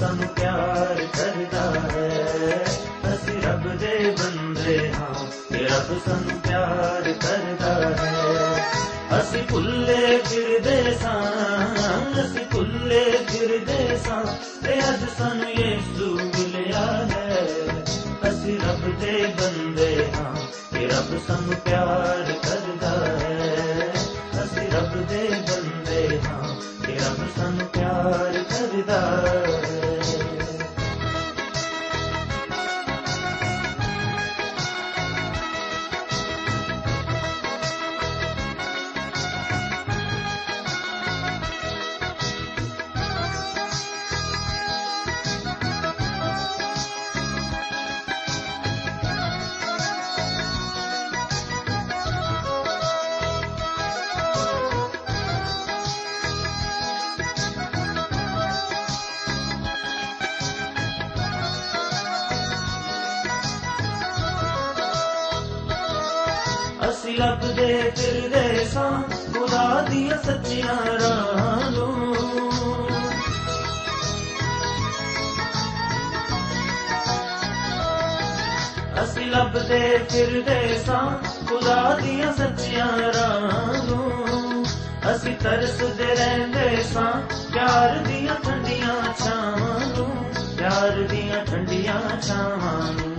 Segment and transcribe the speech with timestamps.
[0.00, 2.64] ਸਾਨੂੰ ਪਿਆਰ ਕਰਦਾ ਹੈ।
[3.14, 6.43] ਅਸੀਂ ਰੱਬ ਦੇ ਬੰਦੇ ਹਾਂ ਕਿ ਰੱਬ ਸਾਨੂੰ
[66.90, 69.02] ਅਸੀਂ ਲੱਭਦੇ ਫਿਰਦੇ ਸਾਂ
[69.34, 72.16] ਖੁਦਾ ਦੀਆਂ ਸੱਚੀਆਂ ਰਾਹਾਂ ਨੂੰ।
[79.04, 84.66] ਅਸੀਂ ਲੱਭਦੇ ਫਿਰਦੇ ਸਾਂ ਖੁਦਾ ਦੀਆਂ ਸੱਚੀਆਂ ਰਾਹਾਂ ਨੂੰ।
[85.16, 87.12] ਅਸੀਂ ਤਰਸਦੇ ਰਹਿੰਦੇ ਸਾਂ
[87.52, 93.13] ਪਿਆਰ ਦੀਆਂ ਠੰਡੀਆਂ ਛਾਵਾਂ ਨੂੰ। ਪਿਆਰ ਦੀਆਂ ਠੰਡੀਆਂ ਛਾਵਾਂ ਨੂੰ।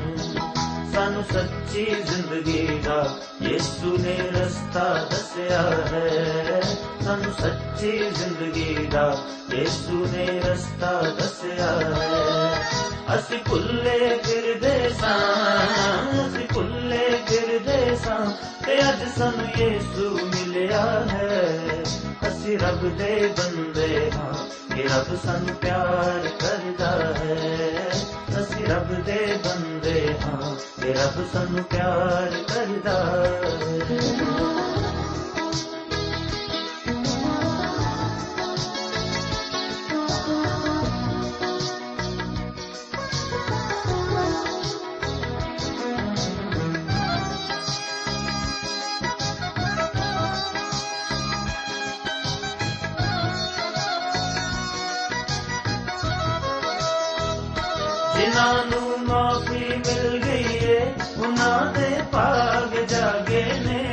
[1.15, 6.61] ਸਾਨੂੰ ਸੱਚੀ ਜ਼ਿੰਦਗੀ ਦਾ ਯਿਸੂ ਨੇ ਰਸਤਾ ਦੱਸਿਆ ਹੈ।
[7.05, 9.17] ਸਾਨੂੰ ਸੱਚੀ ਜ਼ਿੰਦਗੀ ਦਾ
[9.53, 12.63] ਯਿਸੂ ਨੇ ਰਸਤਾ ਦੱਸਿਆ ਹੈ।
[13.15, 15.17] ਅਸੀਂ ਭੁੱਲੇ ਫਿਰਦੇ ਸਾਂ,
[16.27, 18.31] ਅਸੀਂ ਭੁੱਲੇ ਫਿਰਦੇ ਸਾਂ
[18.65, 21.49] ਤੇ ਅੱਜ ਸਾਨੂੰ ਯਿਸੂ ਮਿਲਿਆ ਹੈ।
[22.27, 24.33] ਅਸੀਂ ਰੱਬ ਦੇ ਬੰਦੇ ਹਾਂ
[24.75, 28.24] ਕਿ ਰੱਬ ਸਾਨੂੰ ਪਿਆਰ ਕਰਦਾ ਹੈ। ਅਸੀਂ
[28.69, 34.54] ਰੱਬ ਦੇ ਬੰਦੇ ਹਾਂ ਕਿ ਰੱਬ ਸਾਨੂੰ ਪਿਆਰ ਕਰਦਾ। ਹੈ
[58.35, 63.83] ਜਿਨ੍ਹਾਂ ਨੂੰ ਮਾਫੀ ਮਿਲ ਗਈ ਏ। ਉਹਨਾਂ ਦੇ ਭਾਗ ਜਾਗੇ ਨੇ।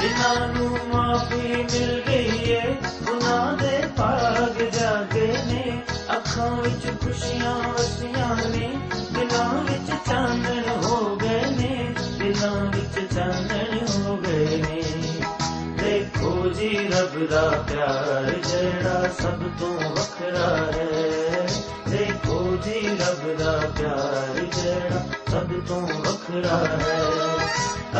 [0.00, 2.76] ਜਿਨ੍ਹਾਂ ਨੂੰ ਮਾਫੀ ਮਿਲ ਗਈ ਏ,
[3.10, 5.82] ਉਹਨਾਂ ਦੇ ਭਾਗ ਜਾਗੇ ਨੇ।
[6.16, 8.80] ਅੱਖਾਂ ਵਿੱਚ ਖੁਸ਼ੀਆਂ ਵਸੀਆਂ ਨੇ,
[9.12, 10.61] ਦਿਲਾਂ ਵਿੱਚ ਚਾਨਣ
[16.52, 21.48] ਜੀ ਰੱਬ ਦਾ ਪਿਆਰ ਜਿਹੜਾ ਸਭ ਤੋਂ ਵੱਖਰਾ ਹੈ।
[21.88, 27.00] ਦੇਖੋ ਜੀ ਰੱਬ ਦਾ ਪਿਆਰ ਜਿਹੜਾ ਸਭ ਤੋਂ ਵੱਖਰਾ ਹੈ।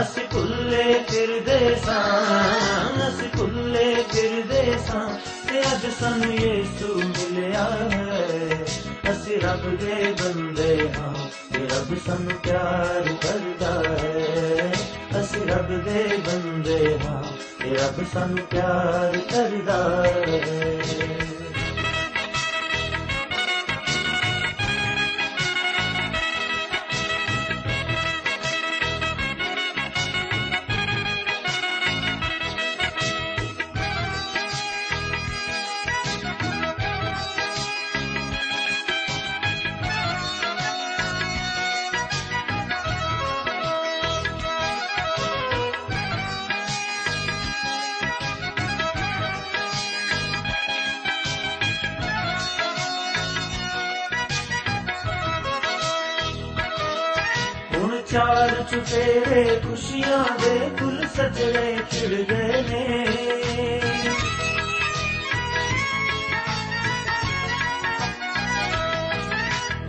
[0.00, 5.08] ਅਸੀਂ ਭੁੱਲੇ ਫਿਰਦੇ ਸਾਂ, ਅਸੀਂ ਭੁੱਲੇ ਫਿਰਦੇ ਸਾਂ
[5.48, 8.64] ਤੇ ਅੱਜ ਸਾਨੂੰ ਯਿਸੂ ਮਿਲਿਆ ਹੈ।
[9.12, 11.14] ਅਸੀਂ ਰੱਬ ਦੇ ਬੰਦੇ ਹਾਂ
[11.52, 14.72] ਤੇ ਰੱਬ ਸਾਨੂੰ ਪਿਆਰ ਕਰਦਾ ਹੈ।
[15.32, 17.22] ਅਸੀਂ ਰੱਬ ਦੇ ਬੰਦੇ ਹਾਂ।
[17.62, 21.41] ਤੇ ਰੱਬ ਸਾਨੂੰ ਪਿਆਰ ਕਰਦਾ ਹੈ
[61.82, 63.06] ਸਜਣੇ ਖਿੜ ਗਏ ਨੇ।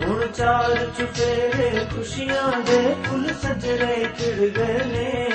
[0.06, 5.32] ਹੁਣ ਚਾਰ ਚੁਫੇਰੇ ਖੁਸ਼ੀਆਂ ਦੇ ਫੁੱਲ ਸਜਣੇ ਖਿੜ ਗਏ ਨੇ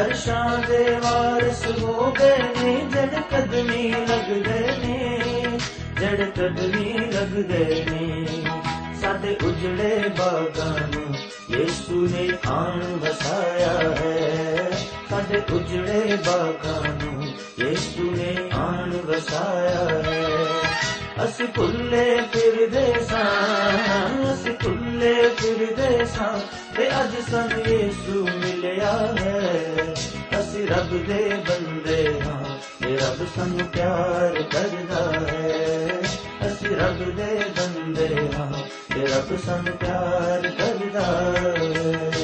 [0.00, 4.30] ਅਰਸ਼ਾਂ ਦੇ ਵਾਰਿਸ ਹੋ ਗਏ ਨੇ ਜੜ ਕਦਮੀ ਲੱਗ
[4.86, 5.28] ਨੇ।
[6.00, 7.44] ਜੜ ਕਦਮੀ ਲੱਗ
[7.90, 8.26] ਨੇ।
[9.00, 11.14] ਸਾਡੇ ਉਜੜੇ ਬਾਗਾਂ ਨੂੰ
[11.50, 14.70] ਯਿਸੂ ਨੇ ਆਣ ਵਸਾਇਆ ਹੈ।
[15.14, 17.24] ਸਾਡੇ ਉਜੜੇ ਬਾਗਾਂ ਨੂੰ
[17.60, 20.36] ਯਿਸੂ ਨੇ ਆਣ ਵਸਾਇਆ ਹੈ।
[21.24, 26.40] ਅਸੀਂ ਭੁੱਲੇ ਫਿਰਦੇ ਸਾਂ, ਅਸੀਂ ਭੁੱਲੇ ਫਿਰਦੇ ਸਾਂ
[26.76, 29.94] ਤੇ ਅੱਜ ਸਾਨੂੰ ਯਿਸੂ ਮਿਲਿਆ ਹੈ।
[30.40, 36.00] ਅਸੀਂ ਰੱਬ ਦੇ ਬੰਦੇ ਹਾਂ, ਤੇ ਰੱਬ ਸਾਨੂੰ ਪਿਆਰ ਕਰਦਾ ਹੈ।
[36.46, 38.52] ਅਸੀਂ ਰੱਬ ਦੇ ਬੰਦੇ ਹਾਂ,
[38.94, 42.23] ਤੇ ਰੱਬ ਸਾਨੂੰ ਪਿਆਰ ਕਰਦਾ ਹੈ।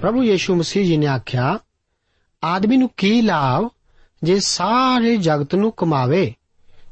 [0.00, 1.58] ਪ੍ਰਭੂ ਯੀਸ਼ੂ ਮਸੀਹ ਜੀ ਨੇ ਆਖਿਆ,
[2.44, 3.68] ਆਦਮੀ ਨੂੰ ਕੀ ਲਾਭ
[4.22, 6.34] ਜੇ ਸਾਰੇ ਜਗਤ ਨੂੰ ਕਮਾਵੇ,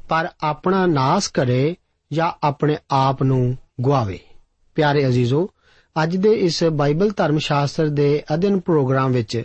[0.09, 1.75] ਪਰ ਆਪਣਾ ਨਾਸ ਕਰੇ
[2.13, 4.19] ਜਾਂ ਆਪਣੇ ਆਪ ਨੂੰ ਗਵਾਵੇ
[4.75, 5.49] ਪਿਆਰੇ ਅਜ਼ੀਜ਼ੋ,
[6.03, 9.43] ਅੱਜ ਦੇ ਇਸ ਬਾਈਬਲ ਧਰਮ ਸ਼ਾਸਤਰ ਦੇ ਅਧਿਨ ਪ੍ਰੋਗਰਾਮ ਵਿੱਚ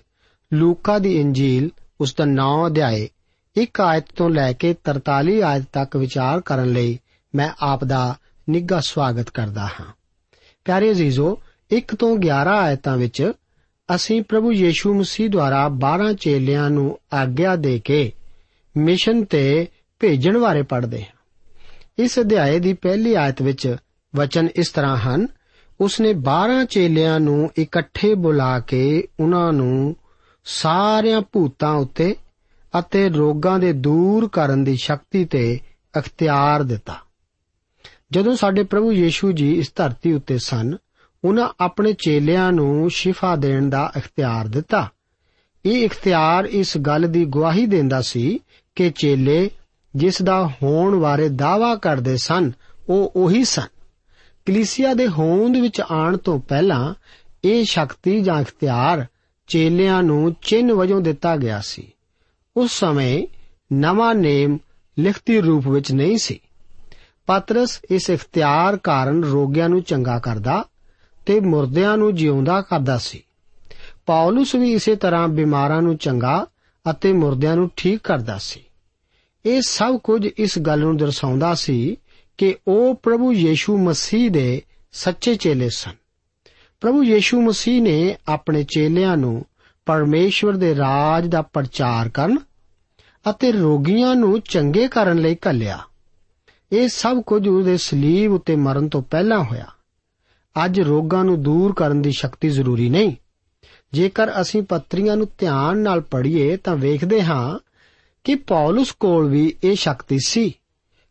[0.52, 1.70] ਲੂਕਾ ਦੀ ਇੰਜੀਲ
[2.00, 3.08] ਉਸ ਦਾ 9 ਅਧਿਆਏ,
[3.56, 7.00] ਇੱਕ ਆਇਤ ਤੋਂ ਲੈ ਕੇ 43 ਆਇਤ ਤੱਕ ਵਿਚਾਰ ਕਰਨ ਲਈ
[7.34, 8.16] ਮੈਂ ਆਪ ਦਾ
[8.50, 9.92] ਨਿੱਘਾ ਸਵਾਗਤ ਕਰਦਾ ਹਾਂ।
[10.64, 11.40] ਪਿਆਰੇ ਅਜ਼ੀਜ਼ੋ
[11.72, 13.32] 1 ਤੋਂ 11 ਆਇਤਾਂ ਵਿੱਚ
[13.94, 18.12] ਅਸੀਂ ਪ੍ਰਭੂ ਯੀਸ਼ੂ ਮਸੀਹ ਦੁਆਰਾ 12 ਚੇਲਿਆਂ ਨੂੰ ਆਗਿਆ ਦੇ ਕੇ
[18.76, 19.66] ਮਿਸ਼ਨ ਤੇ
[20.00, 21.16] ਭੇਜਣ ਬਾਰੇ ਪੜ੍ਹਦੇ ਹਾਂ।
[21.98, 23.76] ਇਸ ਅਧਿਆਏ ਦੀ ਪਹਿਲੀ ਆਇਤ ਵਿੱਚ
[24.16, 25.28] ਵਚਨ ਇਸ ਤਰ੍ਹਾਂ ਹਨ,
[25.80, 29.96] ਉਸਨੇ 12 ਚੇਲਿਆਂ ਨੂੰ ਇਕੱਠੇ ਬੁਲਾ ਕੇ ਉਹਨਾਂ ਨੂੰ
[30.44, 32.16] ਸਾਰਿਆਂ ਭੂਤਾਂ ਉੱਤੇ
[32.78, 35.60] ਅਤੇ ਰੋਗਾਂ ਦੇ ਦੂਰ ਕਰਨ ਦੀ ਸ਼ਕਤੀ ਤੇ
[35.98, 36.94] ਅਖਤਿਆਰ ਦਿੱਤਾ।
[38.10, 40.76] ਜਦੋਂ ਸਾਡੇ ਪ੍ਰਭੂ ਯੀਸ਼ੂ ਜੀ ਇਸ ਧਰਤੀ ਉੱਤੇ ਸਨ
[41.24, 44.88] ਉਹਨਾਂ ਆਪਣੇ ਚੇਲਿਆਂ ਨੂੰ ਸ਼ਿਫਾ ਦੇਣ ਦਾ ਇਖਤਿਆਰ ਦਿੱਤਾ।
[45.66, 48.40] ਇਹ ਇਖਤਿਆਰ ਇਸ ਗੱਲ ਦੀ ਗਵਾਹੀ ਦਿੰਦਾ ਸੀ
[48.74, 49.50] ਕਿ ਚੇਲੇ
[49.96, 52.52] ਜਿਸ ਦਾ ਹੋਣ ਬਾਰੇ ਦਾਵਾ ਕਰਦੇ ਸਨ,
[52.88, 53.66] ਉਹ ਉਹੀ ਸਨ।
[54.46, 56.94] ਕਲੀਸਿਆ ਦੇ ਹੋਂਦ ਵਿੱਚ ਆਉਣ ਤੋਂ ਪਹਿਲਾਂ
[57.44, 59.06] ਇਹ ਸ਼ਕਤੀ ਜਾਂ ਇਖਤਿਆਰ
[59.46, 61.92] ਚੇਲਿਆਂ ਨੂੰ ਚਿੰਨ ਵਜੋਂ ਦਿੱਤਾ ਗਿਆ ਸੀ।
[62.56, 63.26] ਉਸ ਸਮੇਂ
[63.72, 64.58] ਨਵਾਂ ਨੇਮ
[64.98, 66.40] ਲਿਖਤੀ ਰੂਪ ਵਿੱਚ ਨਹੀਂ ਸੀ।
[67.26, 70.64] ਪਤਰਸ ਇਸ ਇਖਤਿਆਰ ਕਾਰਨ ਰੋਗੀਆਂ ਨੂੰ ਚੰਗਾ ਕਰਦਾ
[71.26, 73.22] ਤੇ ਮੁਰਦਿਆਂ ਨੂੰ ਜਿਉਂਦਾ ਕਰਦਾ ਸੀ।
[74.06, 76.46] ਪੌਲਸ ਵੀ ਇਸੇ ਤਰ੍ਹਾਂ ਬਿਮਾਰਾਂ ਨੂੰ ਚੰਗਾ
[76.90, 78.60] ਅਤੇ ਮੁਰਦਿਆਂ ਨੂੰ ਠੀਕ ਕਰਦਾ ਸੀ।
[79.46, 81.96] ਇਹ ਸਭ ਕੁਝ ਇਸ ਗੱਲ ਨੂੰ ਦਰਸਾਉਂਦਾ ਸੀ
[82.38, 84.62] ਕਿ ਉਹ ਪ੍ਰਭੂ ਯੀਸ਼ੂ ਮਸੀਹ ਦੇ
[84.92, 85.90] ਸੱਚੇ ਚੇਲੇ ਸਨ।
[86.80, 89.44] ਪ੍ਰਭੂ ਯੀਸ਼ੂ ਮਸੀਹ ਨੇ ਆਪਣੇ ਚੇਲਿਆਂ ਨੂੰ
[89.86, 92.38] ਪਰਮੇਸ਼ਵਰ ਦੇ ਰਾਜ ਦਾ ਪ੍ਰਚਾਰ ਕਰਨ
[93.30, 95.78] ਅਤੇ ਰੋਗੀਆਂ ਨੂੰ ਚੰਗੇ ਕਰਨ ਲਈ ਘੱਲਿਆ।
[96.72, 99.73] ਇਹ ਸਭ ਕੁਝ ਉਹਦੇ ਸਲੀਬ ਉੱਤੇ ਮਰਨ ਤੋਂ ਪਹਿਲਾਂ ਹੋਇਆ।
[100.56, 103.14] ਅੱਜ ਰੋਗਾਂ ਨੂੰ ਦੂਰ ਕਰਨ ਦੀ ਸ਼ਕਤੀ ਜ਼ਰੂਰੀ ਨਹੀਂ।
[103.92, 107.58] ਜੇਕਰ ਅਸੀਂ ਪੱਤਰੀਆਂ ਨੂੰ ਧਿਆਨ ਨਾਲ ਪੜ੍ਹੀਏ ਤਾਂ ਵੇਖਦੇ ਹਾਂ
[108.24, 110.52] ਕਿ ਪੌਲਸ ਕੋਲ ਵੀ ਇਹ ਸ਼ਕਤੀ ਸੀ,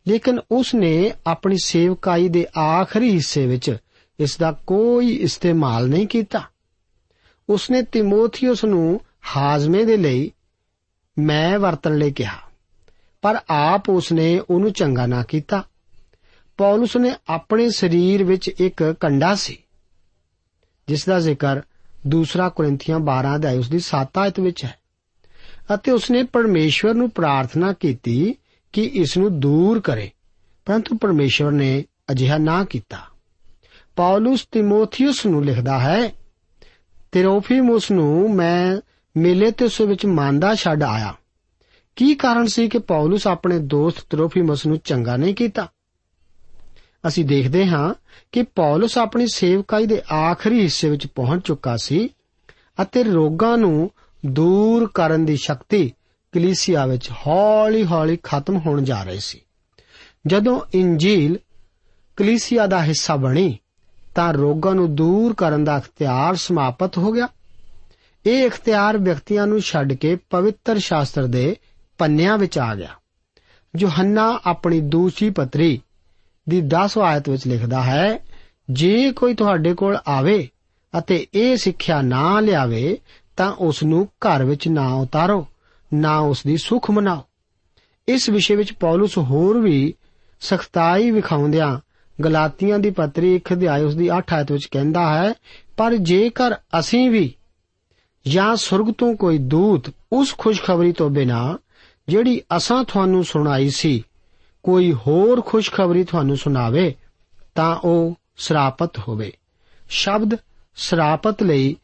[0.06, 3.76] ਲੇਕਿਨ ਉਸ ਨੇ ਆਪਣੀ ਸੇਵਕਾਈ ਦੇ ਆਖਰੀ ਹਿੱਸੇ ਵਿੱਚ
[4.20, 6.42] ਇਸ ਦਾ ਕੋਈ ਇਸਤੇਮਾਲ ਨਹੀਂ ਕੀਤਾ।
[7.50, 9.00] ਉਸ ਨੇ ਤਿਮੋਥੀਉਸ ਨੂੰ
[9.36, 10.32] ਹਾਜ਼ਮੇ ਦੇ ਲਈ
[11.18, 12.38] ਮੈਂ ਵਰਤਣ ਲਈ ਕਿਹਾ,
[13.24, 15.64] ਪਰ ਆਪ ਉਸ ਨੇ ਉਹਨੂੰ ਚੰਗਾ ਨਾ ਕੀਤਾ।
[16.58, 19.58] ਪੌਲਸ ਨੇ ਆਪਣੇ ਸਰੀਰ ਵਿੱਚ ਇੱਕ ਕੰਡਾ ਸੀ,
[20.88, 21.62] ਜਿਸ ਦਾ ਜ਼ਿਕਰ
[22.08, 24.76] ਦੂਸਰਾ ਕੋਰਿੰਥੀਆਂ 12 ਅਧਿਆਇ ਉਸ ਦੀ 7 ਆਇਤ ਵਿੱਚ ਹੈ।
[25.74, 28.36] ਅਤੇ ਉਸਨੇ ਪਰਮੇਸ਼ਵਰ ਨੂੰ ਪ੍ਰਾਰਥਨਾ ਕੀਤੀ
[28.74, 30.12] ਕਿ ਇਸ ਨੂੰ ਦੂਰ ਕਰੇ,
[30.66, 32.98] ਪਰੰਤੂ ਪਰਮੇਸ਼ਵਰ ਨੇ ਅਜਿਹਾ ਨਾ ਕੀਤਾ।
[33.96, 36.12] ਪੌਲਸ ਤਿਮੋਥੀਉਸ ਨੂੰ ਲਿਖਦਾ ਹੈ,
[37.12, 38.78] ਤਿਰੋਫੀਮੁਸ ਨੂੰ ਮੈਂ
[39.18, 41.16] ਮੇਲੇ ਤੇ ਉਸ ਵਿੱਚ ਮੰਦਾ ਛੱਡ ਆਇਆ।
[41.96, 45.68] ਕੀ ਕਾਰਨ ਸੀ ਕਿ ਪੌਲਸ ਆਪਣੇ ਦੋਸਤ ਤਿਰੋਫੀਮੁਸ ਨੂੰ ਚੰਗਾ ਨਹੀਂ ਕੀਤਾ?
[47.08, 47.94] ਅਸੀਂ ਦੇਖਦੇ ਹਾਂ
[48.32, 52.10] ਕਿ ਪੌਲਸ ਆਪਣੀ ਸੇਵਕਾਈ ਦੇ ਆਖਰੀ ਹਿੱਸੇ ਵਿੱਚ ਪਹੁੰਚ ਚੁੱਕਾ ਸੀ
[52.82, 53.92] ਅਤੇ ਰੋਗਾਂ ਨੂੰ
[54.26, 55.94] ਦੂਰ ਕਰਨ ਦੀ ਸ਼ਕਤੀ
[56.32, 59.42] ਕਲੀਸਿਆ ਵਿੱਚ ਹੌਲੀ-ਹੌਲੀ ਖਤਮ ਹੋਣ ਜਾ ਰਹੀ ਸੀ।
[60.28, 61.38] ਜਦੋਂ ਇੰਜੀਲ
[62.18, 63.58] ਕਲੀਸਿਆ ਦਾ ਹਿੱਸਾ ਬਣੀ,
[64.16, 67.28] ਤਾਂ ਰੋਗਾਂ ਨੂੰ ਦੂਰ ਕਰਨ ਦਾ ਅਖਤਿਆਰ ਸਮਾਪਤ ਹੋ ਗਿਆ।
[68.26, 71.56] ਇਹ ਅਖਤਿਆਰ ਵਿਅਕਤੀਆਂ ਨੂੰ ਛੱਡ ਕੇ ਪਵਿੱਤਰ ਸ਼ਾਸਤਰ ਦੇ
[71.98, 72.90] ਪੰਨਿਆਂ ਵਿੱਚ ਆ ਗਿਆ।
[73.78, 75.82] ਯੋਹੰਨਾ ਆਪਣੀ ਦੂਸਰੀ ਪਤਰੀ
[76.50, 78.20] ਦੀ 10 ਆਇਤ ਵਿੱਚ ਲਿਖਦਾ ਹੈ,
[78.70, 80.50] ਜੇ ਕੋਈ ਤੁਹਾਡੇ ਕੋਲ ਆਵੇ
[80.98, 82.98] ਅਤੇ ਇਹ ਸਿੱਖਿਆ ਨਾ ਲਿਆਵੇ,
[83.38, 85.48] ਤਾਂ ਉਸ ਨੂੰ ਘਰ ਵਿੱਚ ਨਾ ਉਤਾਰੋ,
[85.94, 87.22] ਨਾ ਉਸ ਦੀ ਸੁਖ ਮਨਾਓ।
[88.08, 89.94] ਇਸ ਵਿਸ਼ੇ ਵਿੱਚ ਪੌਲਸ ਹੋਰ ਵੀ
[90.40, 91.80] ਸਖਤਾਈ ਵਿਖਾਉਂਦਿਆਂ
[92.24, 95.34] ਗਲਾਤੀਆਂ ਦੀ ਪੱਤਰੀ 1 ਅਧਿਆਇ ਉਸ ਦੀ 8 ਆਇਤ ਵਿੱਚ ਕਹਿੰਦਾ ਹੈ,
[95.78, 97.34] ਪਰ ਜੇਕਰ ਅਸੀਂ ਵੀ
[98.28, 101.58] ਜਾਂ ਸੁਰਗ ਤੋਂ ਕੋਈ ਦੂਤ ਉਸ ਖੁਸ਼ਖਬਰੀ ਤੋਂ ਬਿਨਾ
[102.08, 104.04] ਜਿਹੜੀ ਅਸਾਂ ਤੁਹਾਨੂੰ ਸੁਣਾਈ ਸੀ
[104.64, 106.96] ਕੋਈ ਹੋਰ ਖੁਸ਼ਖਬਰੀ ਤੁਹਾਨੂੰ ਸੁਣਾਵੇ,
[107.56, 109.32] ਤਾਂ ਉਹ ਸਰਾਪਤ ਹੋਵੇ।
[109.90, 110.38] ਸ਼ਬਦ
[110.76, 111.76] ਸਰਾਪਤ ਲਈ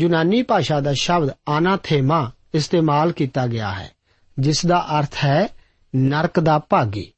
[0.00, 3.90] ਯੂਨਾਨੀ ਭਾਸ਼ਾ ਦਾ ਸ਼ਬਦ ਅਨਾਥੇਮਾ ਇਸਤੇਮਾਲ ਕੀਤਾ ਗਿਆ ਹੈ,
[4.38, 5.48] ਜਿਸ ਦਾ ਅਰਥ ਹੈ
[5.96, 7.12] ਨਰਕ ਦਾ ਭਾਗੀ।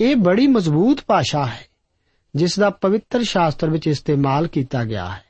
[0.00, 1.66] ਇਹ ਬੜੀ ਮਜ਼ਬੂਤ ਭਾਸ਼ਾ ਹੈ,
[2.34, 5.24] ਜਿਸ ਦਾ ਪਵਿੱਤਰ ਸ਼ਾਸਤਰ ਵਿੱਚ ਇਸਤੇਮਾਲ ਕੀਤਾ ਗਿਆ ਹੈ।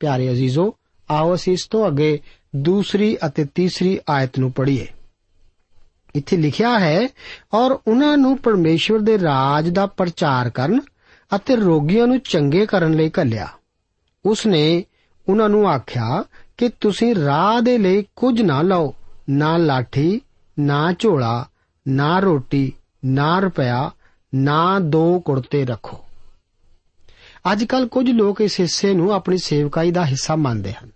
[0.00, 0.76] ਪਿਆਰੇ ਅਜ਼ੀਜ਼ੋ,
[1.10, 2.20] ਆਓ ਅਸੀਂ ਇਸ ਤੋਂ ਅੱਗੇ
[2.56, 4.86] ਦੂਸਰੀ ਅਤੇ ਤੀਸਰੀ ਆਇਤ ਨੂੰ ਪੜ੍ਹੀਏ।
[6.16, 7.08] ਇੱਥੇ ਲਿਖਿਆ ਹੈ,
[7.54, 10.80] ਔਰ ਉਹਨਾਂ ਨੂੰ ਪਰਮੇਸ਼ਵਰ ਦੇ ਰਾਜ ਦਾ ਪ੍ਰਚਾਰ ਕਰਨ
[11.36, 13.48] ਅਤੇ ਰੋਗੀਆਂ ਨੂੰ ਚੰਗੇ ਕਰਨ ਲਈ ਘੱਲਿਆ।
[14.24, 14.84] ਉਸ ਨੇ
[15.28, 16.24] ਉਹਨਾਂ ਨੂੰ ਆਖਿਆ
[16.56, 18.94] ਕਿ ਤੁਸੀਂ ਰਾਹ ਦੇ ਲਈ ਕੁਝ ਨਾ ਲਓ,
[19.30, 20.20] ਨਾ ਲਾਠੀ,
[20.58, 21.46] ਨਾ ਝੋਲਾ,
[21.88, 22.72] ਨਾ ਰੋਟੀ,
[23.04, 23.90] ਨਾ ਰੁਪਇਆ,
[24.34, 26.04] ਨਾ ਦੋ ਕੁੜਤੇ ਰੱਖੋ।
[27.52, 30.90] ਅੱਜ ਕੱਲ ਕੁਝ ਲੋਕ ਇਸ ਹਿੱਸੇ ਨੂੰ ਆਪਣੀ ਸੇਵਕਾਈ ਦਾ ਹਿੱਸਾ ਮੰਨਦੇ ਹਨ।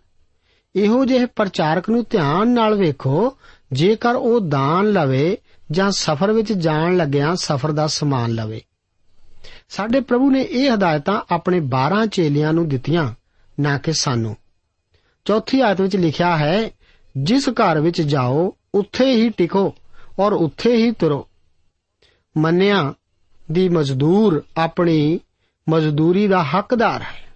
[0.76, 3.36] ਇਹੋ ਜਿਹੇ ਪ੍ਰਚਾਰਕ ਨੂੰ ਧਿਆਨ ਨਾਲ ਵੇਖੋ
[3.72, 5.38] ਜੇਕਰ ਉਹ ਦਾਨ ਲਵੇ
[5.70, 8.60] ਜਾਂ ਸਫ਼ਰ ਵਿੱਚ ਜਾਣ ਲੱਗਿਆਂ ਸਫ਼ਰ ਦਾ ਸਮਾਨ ਲਵੇ।
[9.68, 13.14] ਸਾਡੇ ਪ੍ਰਭੂ ਨੇ ਇਹ ਹਦਾਇਤਾਂ ਆਪਣੇ 12 ਚੇਲਿਆਂ ਨੂੰ ਦਿੱਤੀਆਂ,
[13.60, 14.36] ਨਾ ਕਿ ਸਾਨੂੰ।
[15.24, 16.70] ਚੌਥੀ ਆਇਤ ਵਿੱਚ ਲਿਖਿਆ ਹੈ,
[17.16, 19.74] ਜਿਸ ਘਰ ਵਿੱਚ ਜਾਓ, ਉੱਥੇ ਹੀ ਟਿਕੋ
[20.18, 21.28] ਔਰ ਉੱਥੇ ਹੀ ਤੁਰੋ।
[22.36, 22.94] ਮੰਨਿਆ
[23.52, 25.20] ਦੀ ਮਜ਼ਦੂਰ ਆਪਣੀ
[25.68, 27.32] ਮਜ਼ਦੂਰੀ ਦਾ ਹੱਕਦਾਰ ਹੈ।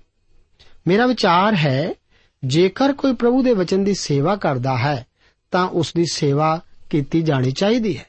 [0.89, 1.95] ਮੇਰਾ ਵਿਚਾਰ ਹੈ,
[2.45, 5.07] ਜੇਕਰ ਕੋਈ ਪ੍ਰਭੂ ਦੇ ਵਚਨ ਦੀ ਸੇਵਾ ਕਰਦਾ ਹੈ
[5.55, 8.07] ਤਾਂ ਉਸ ਦੀ ਸੇਵਾ ਕੀਤੀ ਜਾਣੀ ਚਾਹੀਦੀ ਹੈ।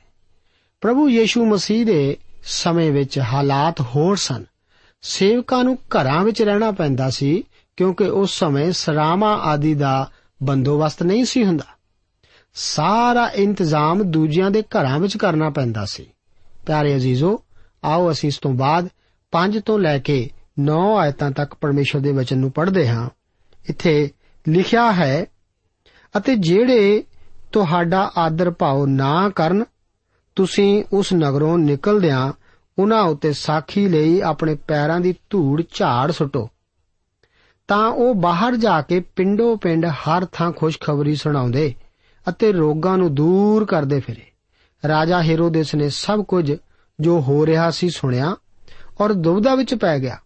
[0.81, 4.45] ਪ੍ਰਭੂ ਯੀਸ਼ੂ ਮਸੀਹ ਦੇ ਸਮੇਂ ਵਿੱਚ ਹਾਲਾਤ ਹੋਰ ਸਨ।
[5.01, 7.43] ਸੇਵਕਾਂ ਨੂੰ ਘਰਾਂ ਵਿੱਚ ਰਹਿਣਾ ਪੈਂਦਾ ਸੀ,
[7.77, 10.11] ਕਿਉਂਕਿ ਉਸ ਸਮੇਂ ਸਰਾਮਾ ਆਦਿ ਦਾ
[10.43, 11.65] ਬੰਦੋਬਸਤ ਨਹੀਂ ਸੀ ਹੁੰਦਾ।
[12.53, 16.05] ਸਾਰਾ ਇੰਤਜ਼ਾਮ ਦੂਜਿਆਂ ਦੇ ਘਰਾਂ ਵਿੱਚ ਕਰਨਾ ਪੈਂਦਾ ਸੀ।
[16.65, 17.43] ਪਿਆਰੇ ਅਜ਼ੀਜ਼ੋ,
[17.83, 18.89] ਆਓ ਅਸੀਂ ਇਸ ਤੋਂ ਬਾਅਦ
[19.31, 23.09] 5 ਤੋਂ ਲੈ ਕੇ 9 ਆਇਤਾਂ ਤੱਕ ਪਰਮੇਸ਼ਰ ਦੇ ਵਚਨ ਨੂੰ ਪੜ੍ਹਦੇ ਹਾਂ।
[23.69, 24.11] ਇੱਥੇ
[24.47, 25.25] ਲਿਖਿਆ ਹੈ,
[26.17, 27.03] ਅਤੇ ਜਿਹੜੇ
[27.55, 29.65] ਤੁਹਾਡਾ ਆਦਰ ਭਾਉ ਨਾ ਕਰਨ,
[30.35, 32.33] ਤੁਸੀਂ ਉਸ ਨਗਰੋਂ ਨਿਕਲਦਿਆਂ
[32.79, 36.49] ਉਹਨਾਂ ਉੱਤੇ ਸਾਖੀ ਲਈ ਆਪਣੇ ਪੈਰਾਂ ਦੀ ਧੂੜ ਝਾੜ ਸੁੱਟੋ।
[37.67, 41.75] ਤਾਂ ਉਹ ਬਾਹਰ ਜਾ ਕੇ ਪਿੰਡੋ ਪਿੰਡ ਹਰ ਥਾਂ ਖੁਸ਼ਖਬਰੀ ਸੁਣਾਉਂਦੇ
[42.29, 44.25] ਅਤੇ ਰੋਗਾਂ ਨੂੰ ਦੂਰ ਕਰਦੇ ਫਿਰੇ।
[44.87, 46.55] ਰਾਜਾ ਹੈਰੋਦੇਸ ਨੇ ਸਭ ਕੁਝ
[46.99, 48.35] ਜੋ ਹੋ ਰਿਹਾ ਸੀ ਸੁਣਿਆ
[49.01, 50.17] ਔਰ ਦੁਬਦਾ ਵਿੱਚ ਪੈ ਗਿਆ।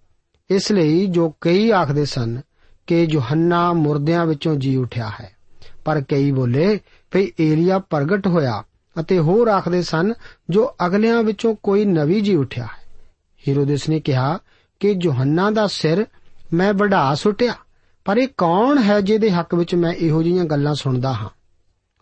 [0.49, 2.41] ਇਸ ਲਈ ਜੋ ਕਈ ਆਖਦੇ ਸਨ
[2.87, 5.35] ਕਿ ਯੋਹੰਨਾ ਮੁਰਦਿਆਂ ਵਿੱਚੋਂ ਜੀ ਉਠਿਆ ਹੈ।
[5.85, 6.79] ਪਰ ਕਈ ਬੋਲੇ
[7.11, 8.63] ਭਈ ਏਲੀਆ ਪ੍ਰਗਟ ਹੋਇਆ
[8.99, 10.13] ਅਤੇ ਹੋਰ ਆਖਦੇ ਸਨ,
[10.49, 12.89] ਜੋ ਅਗਲਿਆਂ ਵਿੱਚੋਂ ਕੋਈ ਨਵੀਂ ਜੀ ਉਠਿਆ ਹੈ।
[13.47, 14.39] ਹੀਰੋਦੇਸ ਨੇ ਕਿਹਾ
[14.79, 16.05] ਕਿ ਯੋਹੰਨਾ ਦਾ ਸਿਰ
[16.53, 17.53] ਮੈਂ ਵਢਾ ਸੁੱਟਿਆ,
[18.05, 21.29] ਪਰ ਇਹ ਕੌਣ ਹੈ ਜਿਹਦੇ ਹੱਕ ਵਿੱਚ ਮੈਂ ਇਹੋ ਜਿਹੀਆਂ ਗੱਲਾਂ ਸੁਣਦਾ ਹਾਂ?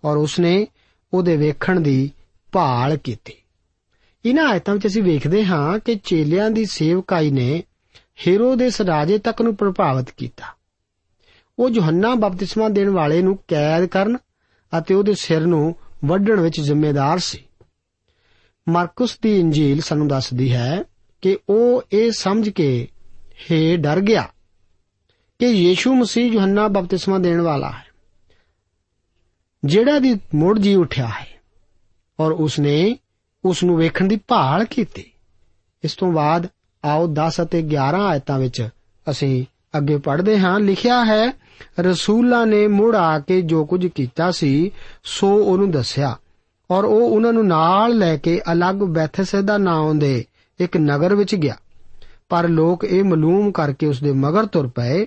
[0.04, 0.68] ਔਰ ਉਸਨੇ
[1.14, 2.12] ਉਹਦੇ ਵੇਖਣ ਦੀ
[2.52, 3.34] ਭਾਲ ਕੀਤੀ।
[4.26, 7.64] ਇਹਨਾਂ ਆਇਤਾਂ ਵਿੱਚ ਅਸੀਂ ਵੇਖਦੇ ਹਾਂ ਕਿ ਚੇਲਿਆਂ ਦੀ ਸੇਵਕਾਈ ਨੇ
[8.28, 10.46] ਹੀਰੋਦੇਸ ਰਾਜੇ ਤੱਕ ਨੂੰ ਪ੍ਰਭਾਵਿਤ ਕੀਤਾ।
[11.60, 14.18] ਉਹ ਯੋਹੰਨਾ ਬਪਤਿਸਮਾ ਦੇਣ ਵਾਲੇ ਨੂੰ ਕੈਦ ਕਰਨ
[14.78, 17.44] ਅਤੇ ਉਹਦੇ ਸਿਰ ਨੂੰ ਵੱਢਣ ਵਿੱਚ ਜ਼ਿੰਮੇਦਾਰ ਸੀ।
[18.70, 20.84] ਮਾਰਕਸ ਦੀ ਇੰਜੀਲ ਸਾਨੂੰ ਦੱਸਦੀ ਹੈ
[21.22, 22.88] ਕਿ ਉਹ ਇਹ ਸਮਝ ਕੇ
[23.52, 24.28] ਹੀ ਡਰ ਗਿਆ
[25.40, 27.86] ਕਿ ਯੀਸ਼ੂ ਮਸੀਹ ਯੋਹੰਨਾ ਬਪਤਿਸਮਾ ਦੇਣ ਵਾਲਾ ਹੈ,
[29.66, 31.28] ਜਿਹੜਾ ਦੀ ਮੁੜ ਜੀ ਉਠਿਆ ਹੈ
[32.20, 32.98] ਔਰ ਉਸਨੇ
[33.46, 35.12] ਉਸ ਨੂੰ ਵੇਖਣ ਦੀ ਭਾਲ ਕੀਤੀ।
[35.84, 36.48] ਇਸ ਤੋਂ ਬਾਅਦ
[36.86, 38.70] ਆਓ 10 ਅਤੇ 11 ਆਇਤਾਂ ਵਿੱਚ
[39.10, 39.46] ਅਸੀਂ
[39.78, 41.47] ਅੱਗੇ ਪੜ੍ਹਦੇ ਹਾਂ। ਲਿਖਿਆ ਹੈ
[41.80, 44.72] ਰਸੂਲਾਂ ਨੇ ਮੁੜ ਆ ਕੇ ਜੋ ਕੁਝ ਕੀਤਾ ਸੀ,
[45.04, 46.18] ਸੋ ਉਹਨੂੰ ਦੱਸਿਆ।
[46.72, 50.26] ਔਰ ਉਹ ਉਹਨਾਂ ਨੂੰ ਨਾਲ ਲੈ ਕੇ ਅਲੱਗ ਬੈਥਸੈਦਾ ਨਾਮ ਦੇ
[50.60, 51.56] ਇੱਕ ਨਗਰ ਵਿੱਚ ਗਿਆ।
[52.30, 55.06] ਪਰ ਲੋਕ ਇਹ ਮਾਲੂਮ ਕਰਕੇ ਉਸ ਦੇ ਮਗਰ ਤੁਰ ਪਏ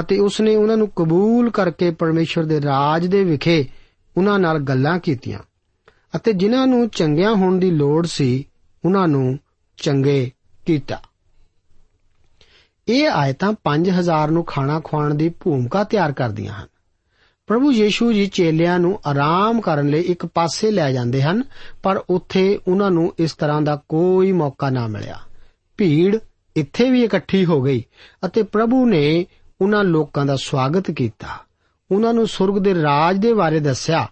[0.00, 3.68] ਅਤੇ ਉਸ ਨੇ ਉਹਨਾਂ ਨੂੰ ਕਬੂਲ ਕਰਕੇ ਪਰਮੇਸ਼ਰ ਦੇ ਰਾਜ ਦੇ ਵਿਖੇ
[4.16, 5.38] ਉਹਨਾਂ ਨਾਲ ਗੱਲਾਂ ਕੀਤੀਆਂ।
[6.16, 8.48] ਅਤੇ ਜਿਨ੍ਹਾਂ ਨੂੰ ਚੰਗਿਆਂ ਹੋਣ ਦੀ ਲੋੜ ਸੀ,
[8.84, 9.38] ਉਹਨਾਂ ਨੂੰ
[9.76, 10.30] ਚੰਗੇ
[10.66, 11.00] ਕੀਤਾ।
[12.92, 16.66] ਇਹ ਆਇਤਾਂ 5000 ਨੂੰ ਖਾਣਾ ਖਵਾਉਣ ਦੀ ਭੂਮਿਕਾ ਤਿਆਰ ਕਰਦੀਆਂ ਹਨ।
[17.46, 21.42] ਪ੍ਰਭੂ ਯੀਸ਼ੂ ਜੀ ਚੇਲਿਆਂ ਨੂੰ ਆਰਾਮ ਕਰਨ ਲਈ ਇੱਕ ਪਾਸੇ ਲੈ ਜਾਂਦੇ ਹਨ,
[21.82, 25.18] ਪਰ ਉੱਥੇ ਉਹਨਾਂ ਨੂੰ ਇਸ ਤਰ੍ਹਾਂ ਦਾ ਕੋਈ ਮੌਕਾ ਨਾ ਮਿਲਿਆ।
[25.76, 26.18] ਭੀੜ
[26.56, 27.84] ਇੱਥੇ ਵੀ ਇਕੱਠੀ ਹੋ ਗਈ
[28.26, 29.26] ਅਤੇ ਪ੍ਰਭੂ ਨੇ
[29.60, 31.28] ਉਹਨਾਂ ਲੋਕਾਂ ਦਾ ਸਵਾਗਤ ਕੀਤਾ।
[31.90, 34.08] ਉਹਨਾਂ ਨੂੰ ਸੁਰਗ ਦੇ ਰਾਜ ਦੇ ਬਾਰੇ ਦੱਸਿਆ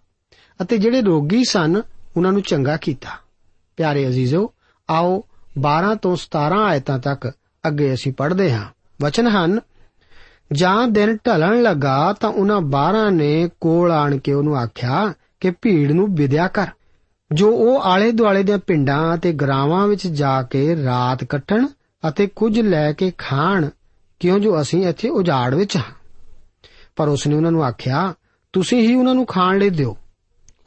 [0.62, 1.82] ਅਤੇ ਜਿਹੜੇ ਰੋਗੀ ਸਨ,
[2.16, 3.08] ਉਹਨਾਂ ਨੂੰ ਚੰਗਾ ਕੀਤਾ।
[3.76, 4.52] ਪਿਆਰੇ ਅਜ਼ੀਜ਼ੋ,
[4.90, 5.24] ਆਓ
[5.58, 7.32] 12 ਤੋਂ 17 ਆਇਤਾਂ ਤੱਕ
[7.66, 8.64] ਅੱਗੇ ਅਸੀਂ ਪੜ੍ਹਦੇ ਹਾਂ।
[9.02, 9.60] ਵਚਨ ਹਨ,
[10.52, 15.92] ਜਾਂ ਦਿਨ ਢਲਣ ਲੱਗਾ ਤਾਂ ਉਹਨਾਂ 12 ਨੇ ਕੋਲ ਆਣ ਕੇ ਉਹਨੂੰ ਆਖਿਆ ਕਿ ਭੀੜ
[15.92, 16.66] ਨੂੰ ਵਿਦਿਆ ਕਰ।
[17.32, 21.66] ਜੋ ਉਹ ਆਲੇ ਦੁਆਲੇ ਦੇ ਪਿੰਡਾਂ ਅਤੇ ਗਰਾਵਾਂ ਵਿੱਚ ਜਾ ਕੇ ਰਾਤ ਕੱਟਣ
[22.08, 23.68] ਅਤੇ ਕੁਝ ਲੈ ਕੇ ਖਾਣ,
[24.20, 25.94] ਕਿਉਂ ਜੋ ਅਸੀਂ ਇੱਥੇ ਉਜਾੜ ਵਿੱਚ ਹਾਂ?
[26.96, 28.14] ਪਰ ਉਸਨੇ ਉਹਨਾਂ ਨੂੰ ਆਖਿਆ,
[28.52, 29.96] ਤੁਸੀਂ ਹੀ ਉਹਨਾਂ ਨੂੰ ਖਾਣ ਲਈ ਦਿਓ।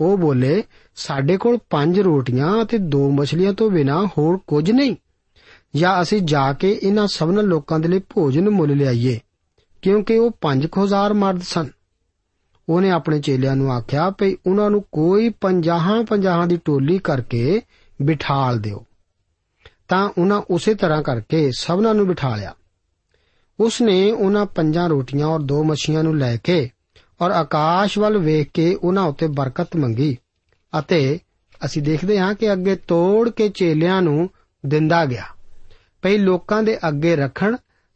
[0.02, 0.64] ਉਹ ਬੋਲੇ,
[0.96, 4.96] ਸਾਡੇ ਕੋਲ ਪੰਜ ਰੋਟੀਆਂ ਅਤੇ ਦੋ ਮਛਲੀਆਂ ਤੋਂ ਬਿਨਾ ਹੋਰ ਕੁਝ ਨਹੀਂ।
[5.76, 9.20] ਜਾਂ ਅਸੀਂ ਜਾ ਕੇ ਇਹਨਾਂ ਸਭਨਾਂ ਲੋਕਾਂ ਦੇ ਲਈ ਭੋਜਨ ਮੁੱਲ ਲਿਆਈਏ,
[9.82, 11.70] ਕਿਉਂਕਿ ਉਹ 5000 ਮਰਦ ਸਨ।
[12.70, 17.62] ਉਹਨੇ ਆਪਣੇ ਚੇਲਿਆਂ ਨੂੰ ਆਖਿਆ, ਭਈ ਉਹਨਾਂ ਨੂੰ ਕੋਈ 50-50 ਦੀ ਟੋਲੀ ਕਰਕੇ
[18.02, 18.86] ਬਿਠਾਲ ਦਿਓ।
[19.88, 22.54] ਤਾਂ ਉਹਨਾਂ ਉਸੇ ਤਰ੍ਹਾਂ ਕਰਕੇ ਸਭਨਾਂ ਨੂੰ ਬਿਠਾ ਲਿਆ।
[23.60, 26.70] ਉਸ ਨੇ ਉਹਨਾਂ ਪੰਜਾਂ ਰੋਟੀਆਂ ਔਰ ਦੋ ਮੱਛੀਆਂ ਨੂੰ ਲੈ ਕੇ
[27.22, 30.18] ਔਰ ਆਕਾਸ਼ ਵੱਲ ਵੇਖ ਕੇ ਉਹਨਾਂ ਉੱਤੇ ਬਰਕਤ ਮੰਗੀ
[30.80, 31.20] ਅਤੇ
[31.66, 34.30] ਅਸੀਂ ਦੇਖਦੇ ਹਾਂ ਕਿ ਅੱਗੇ ਤੋੜ ਕੇ ਚੇਲਿਆਂ ਨੂੰ
[34.66, 35.26] ਦਿੰਦਾ ਗਿਆ।
[36.04, 37.56] ਭਈ ਲੋਕਾਂ ਦੇ ਅੱਗੇ ਰੱਖਣ,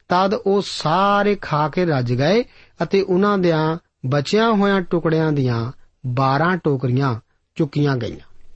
[0.10, 2.44] ਤਦ ਉਹ ਸਾਰੇ ਖਾ ਕੇ ਰੱਜ ਗਏ
[2.84, 5.72] ਅਤੇ ਉਹਨਾਂ ਦਿਆਂ ਬਚਿਆ ਹੋਇਆਂ ਟੁਕੜਿਆਂ ਦੀਆਂ
[6.08, 7.20] 12 ਟੋਕਰੀਆਂ
[7.56, 8.48] ਚੁੱਕੀਆਂ ਗਈਆਂ।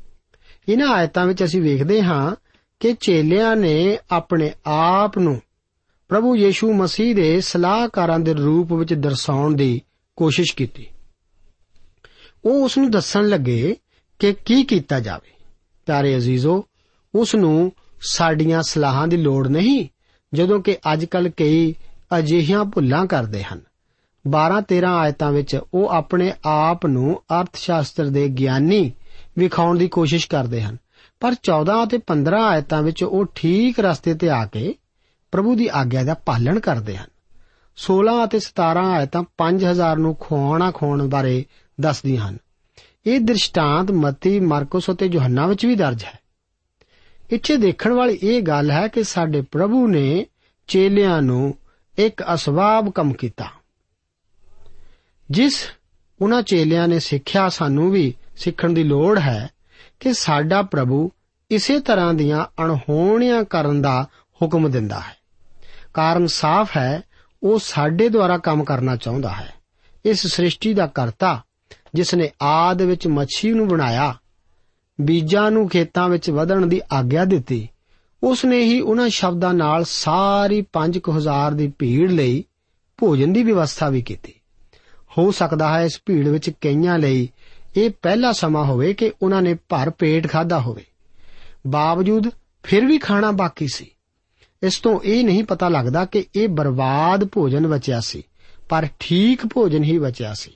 [0.69, 2.35] ਇਹਨਾਂ ਆਇਤਾਂ ਵਿੱਚ ਅਸੀਂ ਵੇਖਦੇ ਹਾਂ
[2.79, 5.41] ਕਿ ਚੇਲਿਆਂ ਨੇ ਆਪਣੇ ਆਪ ਨੂੰ
[6.07, 9.81] ਪ੍ਰਭੂ ਯੀਸ਼ੂ ਮਸੀਹ ਦੇ ਸਲਾਹਕਾਰਾਂ ਦੇ ਰੂਪ ਵਿੱਚ ਦਰਸਾਉਣ ਦੀ
[10.15, 10.87] ਕੋਸ਼ਿਸ਼ ਕੀਤੀ।
[12.45, 13.75] ਉਹ ਉਸ ਨੂੰ ਦੱਸਣ ਲੱਗੇ
[14.19, 15.31] ਕਿ ਕੀ ਕੀਤਾ ਜਾਵੇ।
[15.85, 16.65] ਪਿਆਰੇ ਅਜ਼ੀਜ਼ੋ
[17.15, 17.71] ਉਸ ਨੂੰ
[18.09, 19.87] ਸਾਡੀਆਂ ਸਲਾਹਾਂ ਦੀ ਲੋੜ ਨਹੀਂ,
[20.33, 21.75] ਜਦੋਂ ਕਿ ਅੱਜਕੱਲ ਕਈ
[22.17, 23.61] ਅਜਿਹੀਆਂ ਭੁੱਲਾਂ ਕਰਦੇ ਹਨ।
[24.27, 28.91] 12-13 ਆਇਤਾਂ ਵਿੱਚ ਉਹ ਆਪਣੇ ਆਪ ਨੂੰ ਅਰਥ ਸ਼ਾਸਤਰ ਦੇ ਗਿਆਨੀ
[29.37, 30.77] ਵਿਖਾਉਣ ਦੀ ਕੋਸ਼ਿਸ਼ ਕਰਦੇ ਹਨ।
[31.19, 34.75] ਪਰ 14 ਅਤੇ 15 ਆਇਤਾਂ ਵਿੱਚ ਉਹ ਠੀਕ ਰਸਤੇ ਤੇ ਆ ਕੇ
[35.31, 37.07] ਪ੍ਰਭੂ ਦੀ ਆਗਿਆ ਦਾ ਪਾਲਣ ਕਰਦੇ ਹਨ।
[37.75, 41.45] 16 ਅਤੇ 17 ਆਇਤਾਂ 5000 ਨੂੰ ਖਵਾਉਣਾ ਖਵਾਉਣ ਬਾਰੇ
[41.81, 42.37] ਦੱਸਦੀਆਂ ਹਨ।
[43.05, 46.20] ਇਹ ਦ੍ਰਿਸ਼ਟਾਂਤ ਮਤੀ, ਮਾਰਕਸ ਅਤੇ ਯੋਹੰਨਾ ਵਿੱਚ ਵੀ ਦਰਜ ਹੈ।
[47.31, 50.25] ਇੱਥੇ ਦੇਖਣ ਵਾਲੀ ਇਹ ਗੱਲ ਹੈ ਕਿ ਸਾਡੇ ਪ੍ਰਭੂ ਨੇ
[50.67, 51.57] ਚੇਲਿਆਂ ਨੂੰ
[51.97, 53.45] ਇੱਕ ਅਸਵਾਬ ਕੰਮ ਕੀਤਾ।
[55.31, 55.67] ਜਿਸ
[56.21, 59.49] ਉਹਨਾਂ ਚੇਲਿਆਂ ਨੇ ਸਿੱਖਿਆ ਸਾਨੂੰ ਵੀ ਸਿੱਖਣ ਦੀ ਲੋੜ ਹੈ
[59.99, 61.11] ਕਿ ਸਾਡਾ ਪ੍ਰਭੂ
[61.51, 64.07] ਇਸੇ ਤਰ੍ਹਾਂ ਦੀਆਂ ਅਣਹੋਣੀਆਂ ਕਰਨ ਦਾ
[64.41, 65.17] ਹੁਕਮ ਦਿੰਦਾ ਹੈ।
[65.93, 67.01] ਕਾਰਨ ਸਾਫ਼ ਹੈ,
[67.43, 69.53] ਉਹ ਸਾਡੇ ਦੁਆਰਾ ਕੰਮ ਕਰਨਾ ਚਾਹੁੰਦਾ ਹੈ।
[70.05, 71.43] ਇਸ ਸ੍ਰਿਸ਼ਟੀ ਦਾ ਕਰਤਾ,
[71.93, 74.15] ਜਿਸ ਨੇ ਆਦ ਵਿੱਚ ਮੱਛੀ ਨੂੰ ਬਣਾਇਆ
[75.01, 77.67] ਬੀਜਾਂ ਨੂੰ ਖੇਤਾਂ ਵਿੱਚ ਵਧਣ ਦੀ ਆਗਿਆ ਦਿੱਤੀ।
[78.23, 82.43] ਉਸ ਨੇ ਹੀ ਉਹਨਾਂ ਸ਼ਬਦਾਂ ਨਾਲ ਸਾਰੀ 5000 ਦੀ ਭੀੜ ਲਈ
[82.97, 84.33] ਭੋਜਨ ਦੀ ਵਿਵਸਥਾ ਵੀ ਕੀਤੀ।
[85.17, 87.29] ਹੋ ਸਕਦਾ ਹੈ ਇਸ ਭੀੜ ਵਿੱਚ ਕਈਆਂ ਲਈ
[87.77, 90.85] ਇਹ ਪਹਿਲਾ ਸਮਾਂ ਹੋਵੇ ਕਿ ਉਹਨਾਂ ਨੇ ਭਰ ਪੇਟ ਖਾਦਾ ਹੋਵੇ।
[91.67, 92.29] ਬਾਵਜੂਦ
[92.63, 93.91] ਫਿਰ ਵੀ ਖਾਣਾ ਬਾਕੀ ਸੀ।
[94.63, 98.23] ਇਸ ਤੋਂ ਇਹ ਨਹੀਂ ਪਤਾ ਲੱਗਦਾ ਕਿ ਇਹ ਬਰਬਾਦ ਭੋਜਨ ਬਚਿਆ ਸੀ,
[98.69, 100.51] ਪਰ ਠੀਕ ਭੋਜਨ ਹੀ ਬਚਿਆ ਸੀ।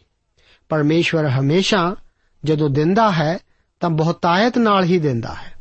[0.69, 1.95] ਪਰਮੇਸ਼ਵਰ ਹਮੇਸ਼ਾ
[2.43, 3.37] ਜਦੋਂ ਦਿੰਦਾ ਹੈ
[3.79, 5.53] ਤਾਂ ਬਹੁਤਾਇਤ ਨਾਲ ਹੀ ਦਿੰਦਾ ਹੈ।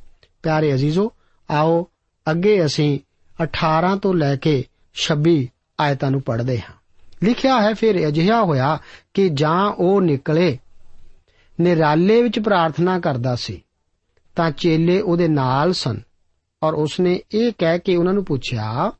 [0.43, 1.13] ਪਿਆਰੇ ਅਜ਼ੀਜ਼ੋ,
[1.51, 1.87] ਆਓ
[2.31, 2.99] ਅੱਗੇ ਅਸੀਂ
[3.43, 5.49] 18 ਤੋਂ ਲੈ ਕੇ 26
[5.81, 6.75] ਆਇਤਾਂ ਨੂੰ ਪੜ੍ਹਦੇ ਹਾਂ।
[7.23, 8.79] ਲਿਖਿਆ ਹੈ, ਫਿਰ ਅਜਿਹਾ ਹੋਇਆ
[9.15, 10.59] ਕਿ ਜਾਂ ਉਹ ਨਿਕਲੇ,
[11.61, 13.65] ਨਿਰਾਲੇ ਵਿੱਚ ਪ੍ਰਾਰਥਨਾ ਕਰਦਾ ਸੀ,
[14.37, 16.01] ਤਾਂ ਚੇਲੇ ਉਹਦੇ ਨਾਲ ਸਨ
[16.63, 18.93] ਔਰ ਉਸਨੇ ਇਹ ਕਹਿ ਕੇ ਉਹਨਾਂ ਨੂੰ ਪੁੱਛਿਆ,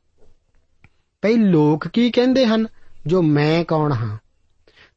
[1.21, 2.67] ਭਈ ਲੋਕ ਕੀ ਕਹਿੰਦੇ ਹਨ?
[3.07, 4.17] ਜੋ ਮੈਂ ਕੌਣ ਹਾਂ?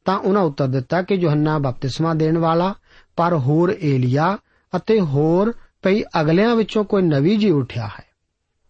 [0.05, 2.75] ਤਾਂ ਉਹਨਾਂ ਉੱਤਰ ਦਿੱਤਾ ਕਿ ਯੋਹੰਨਾ ਬਪਤਿਸਮਾ ਦੇਣ ਵਾਲਾ
[3.19, 4.37] ਪਰ ਹੋਰ ਏਲੀਆ
[4.75, 5.53] ਅਤੇ ਹੋਰ
[5.83, 8.05] ਭਈ ਅਗਲਿਆਂ ਵਿੱਚੋਂ ਕੋਈ ਨਵੀਂ ਜੀ ਉੱਠਿਆ ਹੈ।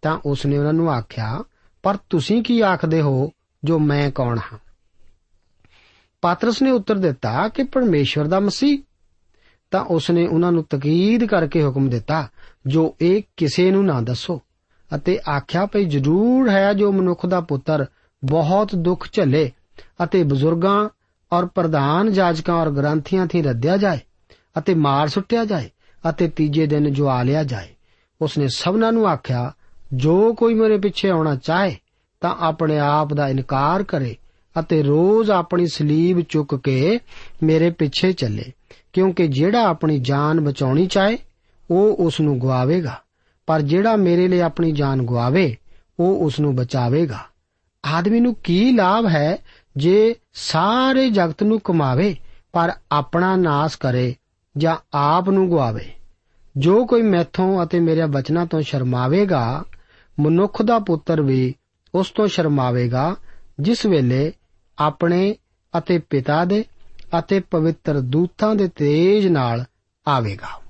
[0.02, 1.44] ਤਾਂ ਉਸਨੇ ਉਹਨਾਂ ਨੂੰ ਆਖਿਆ,
[1.84, 3.32] ਪਰ ਤੁਸੀਂ ਕੀ ਆਖਦੇ ਹੋ
[3.64, 4.58] ਜੋ ਮੈਂ ਕੌਣ ਹਾਂ?
[6.22, 8.80] ਪਾਤਰਸ ਨੇ ਉੱਤਰ ਦਿੱਤਾ ਕਿ ਪਰਮੇਸ਼ਵਰ ਦਾ ਮਸੀਹ।
[9.72, 12.28] ਤਾਂ ਉਸਨੇ ਉਹਨਾਂ ਨੂੰ ਤਕੀਦ ਕਰਕੇ ਹੁਕਮ ਦਿੱਤਾ,
[12.68, 14.42] ਜੋ ਇਹ ਕਿਸੇ ਨੂੰ ਨਾ ਦੱਸੋ।
[14.96, 17.86] ਅਤੇ ਆਖਿਆ, ਭਈ ਜ਼ਰੂਰ ਹੈ ਜੋ ਮਨੁੱਖ ਦਾ ਪੁੱਤਰ
[18.26, 19.52] ਬਹੁਤ ਦੁੱਖ ਝੱਲੇ
[20.04, 20.90] ਅਤੇ ਬਜ਼ੁਰਗਾਂ
[21.34, 24.00] ਔਰ ਪ੍ਰਧਾਨ ਜਾਜਕਾਂ ਔਰ ਗ੍ਰੰਥੀਆਂ ਥੀ ਰੱਦਿਆ ਜਾਏ।
[24.58, 25.70] ਅਤੇ ਮਾਰ ਸੁੱਟਿਆ ਜਾਏ
[26.10, 27.68] ਅਤੇ ਤੀਜੇ ਦਿਨ ਜਵਾ ਲਿਆ ਜਾਏ।
[28.22, 29.52] ਉਸਨੇ ਸਭਨਾਂ ਨੂੰ ਆਖਿਆ,
[29.94, 31.76] ਜੋ ਕੋਈ ਮੇਰੇ ਪਿੱਛੇ ਆਉਣਾ ਚਾਹੇ,
[32.22, 34.16] ਤਾਂ ਆਪਣੇ ਆਪ ਦਾ ਇਨਕਾਰ ਕਰੇ
[34.60, 37.00] ਅਤੇ ਰੋਜ਼ ਆਪਣੀ ਸਲੀਬ ਚੁੱਕ ਕੇ
[37.44, 38.52] ਮੇਰੇ ਪਿੱਛੇ ਚੱਲੇ,
[38.94, 41.18] ਕਿਉਂਕਿ ਜਿਹੜਾ ਆਪਣੀ ਜਾਨ ਬਚਾਉਣੀ ਚਾਹੇ,
[41.72, 43.02] ਉਹ ਉਸ ਨੂੰ ਗਵਾਵੇਗਾ
[43.48, 45.58] ਪਰ ਜਿਹੜਾ ਮੇਰੇ ਲਈ ਆਪਣੀ ਜਾਨ ਗਵਾਵੇ
[46.00, 47.20] ਉਹ ਉਸ ਨੂੰ ਬਚਾਵੇਗਾ।
[47.86, 49.38] ਆਦਮੀ ਨੂੰ ਕੀ ਲਾਭ ਹੈ
[49.78, 52.16] ਜੇ ਸਾਰੇ ਜਗਤ ਨੂੰ ਕਮਾਵੇ,
[52.54, 54.16] ਪਰ ਆਪਣਾ ਨਾਸ ਕਰੇ
[54.60, 55.93] ਜਾਂ ਆਪ ਨੂੰ ਗਵਾਵੇ
[56.58, 59.63] ਜੋ ਕੋਈ ਮੈਥੋਂ ਅਤੇ ਮੇਰੇ ਬਚਨਾਂ ਤੋਂ ਸ਼ਰਮਾਵੇਗਾ,
[60.19, 61.56] ਮਨੁੱਖ ਦਾ ਪੁੱਤਰ ਵੀ
[61.95, 63.15] ਉਸ ਤੋਂ ਸ਼ਰਮਾਵੇਗਾ,
[63.60, 64.34] ਜਿਸ ਵੇਲੇ
[64.80, 65.36] ਆਪਣੇ
[65.78, 66.65] ਅਤੇ ਪਿਤਾ ਦੇ
[67.19, 69.65] ਅਤੇ ਪਵਿੱਤਰ ਦੂਤਾਂ ਦੇ ਤੇਜ ਨਾਲ
[70.08, 70.62] ਆਵੇਗਾ।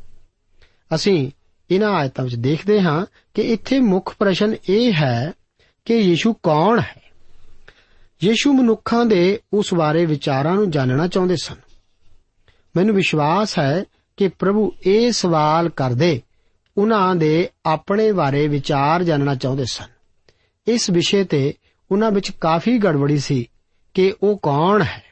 [0.95, 1.32] ਅਸੀਂ
[1.71, 5.34] ਇਹਨਾਂ ਆਇਤਾਂ ਵਿੱਚ ਦੇਖਦੇ ਹਾਂ ਕਿ ਇੱਥੇ ਮੁੱਖ ਪ੍ਰਸ਼ਨ ਇਹ ਹੈ
[5.86, 7.02] ਕਿ ਯੀਸ਼ੂ ਕੌਣ ਹੈ?
[8.23, 11.56] ਯੀਸ਼ੂ ਮਨੁੱਖਾਂ ਦੇ ਉਸ ਬਾਰੇ ਵਿਚਾਰਾਂ ਨੂੰ ਜਾਣਨਾ ਚਾਹੁੰਦੇ ਸਨ।
[12.80, 13.84] ਮੈਨੂੰ ਵਿਸ਼ਵਾਸ ਹੈ
[14.18, 16.22] ਕਿ ਪ੍ਰਭੂ ਇਹ ਸਵਾਲ ਕਰਦੇ,
[16.78, 19.88] ਉਹਨਾਂ ਦੇ ਆਪਣੇ ਬਾਰੇ ਵਿਚਾਰ ਜਾਣਨਾ ਚਾਹੁੰਦੇ ਸਨ।
[20.68, 21.54] ਇਸ ਵਿਸ਼ੇ ਤੇ
[21.92, 23.50] ਉਹਨਾਂ ਵਿੱਚ ਕਾਫੀ ਗੜਬੜੀ ਸੀ
[23.94, 25.04] ਕਿ ਉਹ ਕੌਣ ਹੈ।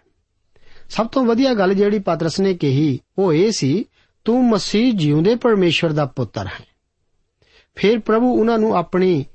[0.90, 3.86] ਸਭ ਤੋਂ ਵਧੀਆ ਗੱਲ ਜਿਹੜੀ ਪਤਰਸ ਨੇ ਕਹੀ, ਉਹ ਇਹ ਸੀ,
[4.26, 6.66] ਤੂੰ ਮਸੀਹ ਜਿਉਂਦੇ ਪਰਮੇਸ਼ਵਰ ਦਾ ਪੁੱਤਰ ਹੈ।
[7.76, 9.26] ਫਿਰ ਪ੍ਰਭੂ ਉਹਨਾਂ ਨੂੰ ਆਪਣੀ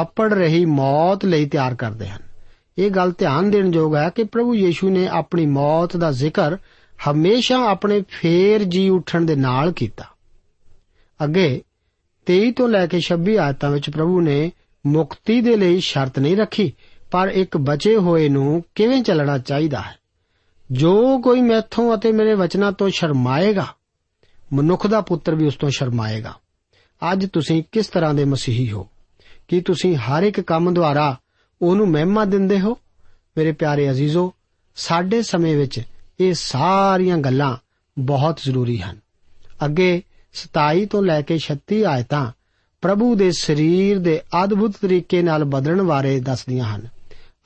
[0.00, 2.22] ਅਪੜ ਰਹੀ ਮੌਤ ਲਈ ਤਿਆਰ ਕਰਦੇ ਹਨ।
[2.78, 6.56] ਇਹ ਗੱਲ ਧਿਆਨ ਦੇਣ ਯੋਗ ਹੈ ਕਿ ਪ੍ਰਭੂ ਯੀਸ਼ੂ ਨੇ ਆਪਣੀ ਮੌਤ ਦਾ ਜ਼ਿਕਰ
[7.10, 10.04] ਹਮੇਸ਼ਾ ਆਪਣੇ ਫੇਰ ਜੀ ਉੱਠਣ ਦੇ ਨਾਲ ਕੀਤਾ।
[11.24, 11.62] ਅੱਗੇ
[12.26, 14.52] 23 ਤੋਂ ਲੈ ਕੇ 26 ਆਇਤਾਂ ਵਿੱਚ ਪ੍ਰਭੂ ਨੇ
[14.86, 16.72] ਮੁਕਤੀ ਦੇ ਲਈ ਸ਼ਰਤ ਨਹੀਂ ਰੱਖੀ,
[17.10, 19.98] ਪਰ ਇੱਕ ਬਚੇ ਹੋਏ ਨੂੰ ਕਿਵੇਂ ਚੱਲਣਾ ਚਾਹੀਦਾ ਹੈ?
[20.72, 23.66] ਜੋ ਕੋਈ ਮੈਥੋਂ ਅਤੇ ਮੇਰੇ ਵਚਨਾਂ ਤੋਂ ਸ਼ਰਮਾਏਗਾ,
[24.52, 26.34] ਮਨੁੱਖ ਦਾ ਪੁੱਤਰ ਵੀ ਉਸ ਤੋਂ ਸ਼ਰਮਾਏਗਾ।
[27.12, 28.88] ਅੱਜ ਤੁਸੀਂ ਕਿਸ ਤਰ੍ਹਾਂ ਦੇ ਮਸੀਹੀ ਹੋ?
[29.48, 31.20] ਕੀ ਤੁਸੀਂ ਹਰ ਇੱਕ ਕੰਮ ਦੁਆਰਾ
[31.62, 32.78] ਉਹਨੂੰ ਮਹਿਮਾ ਦਿੰਦੇ ਹੋ?
[33.36, 34.32] ਮੇਰੇ ਪਿਆਰੇ ਅਜ਼ੀਜ਼ੋ,
[34.76, 35.80] ਸਾਡੇ ਸਮੇਂ ਵਿੱਚ
[36.20, 37.56] ਇਹ ਸਾਰੀਆਂ ਗੱਲਾਂ
[37.98, 38.96] ਬਹੁਤ ਜ਼ਰੂਰੀ ਹਨ।
[39.64, 40.02] ਅੱਗੇ
[40.32, 42.32] 27 ਤੋਂ ਲੈ ਕੇ 36 ਆਇਤਾਂ
[42.82, 46.88] ਪ੍ਰਭੂ ਦੇ ਸਰੀਰ ਦੇ ਅਦਭੁਤ ਤਰੀਕੇ ਨਾਲ ਬਦਲਣ ਬਾਰੇ ਦੱਸਦੀਆਂ ਹਨ।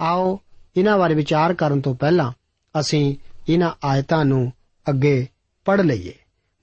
[0.01, 0.41] ਆਓ
[0.77, 2.33] ਇਹਨਾਂ ਬਾਰੇ ਵਿਚਾਰ ਕਰਨ ਤੋਂ ਪਹਿਲਾਂ
[2.81, 3.17] ਅਸੀਂ
[3.49, 4.53] ਇਹਨਾਂ ਆਇਤਾਂ ਨੂੰ
[4.89, 5.29] ਅੱਗੇ
[5.65, 6.13] ਪੜ੍ਹ ਲਈਏ।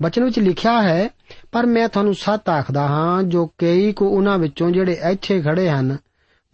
[0.01, 1.09] ਬਚਨ ਵਿੱਚ ਲਿਖਿਆ ਹੈ,
[1.51, 5.97] ਪਰ ਮੈਂ ਤੁਹਾਨੂੰ ਸੱਤ ਆਖਦਾ ਹਾਂ, ਜੋ ਕਈ ਕੋ ਉਹਨਾਂ ਵਿੱਚੋਂ ਜਿਹੜੇ ਇੱਥੇ ਖੜੇ ਹਨ,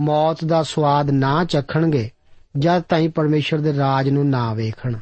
[0.02, 2.10] ਮੌਤ ਦਾ ਸਵਾਦ ਨਾ ਚਖਣਗੇ,
[2.58, 4.96] ਜਦ ਤਾਈਂ ਪਰਮੇਸ਼ਰ ਦੇ ਰਾਜ ਨੂੰ ਨਾ ਵੇਖਣ।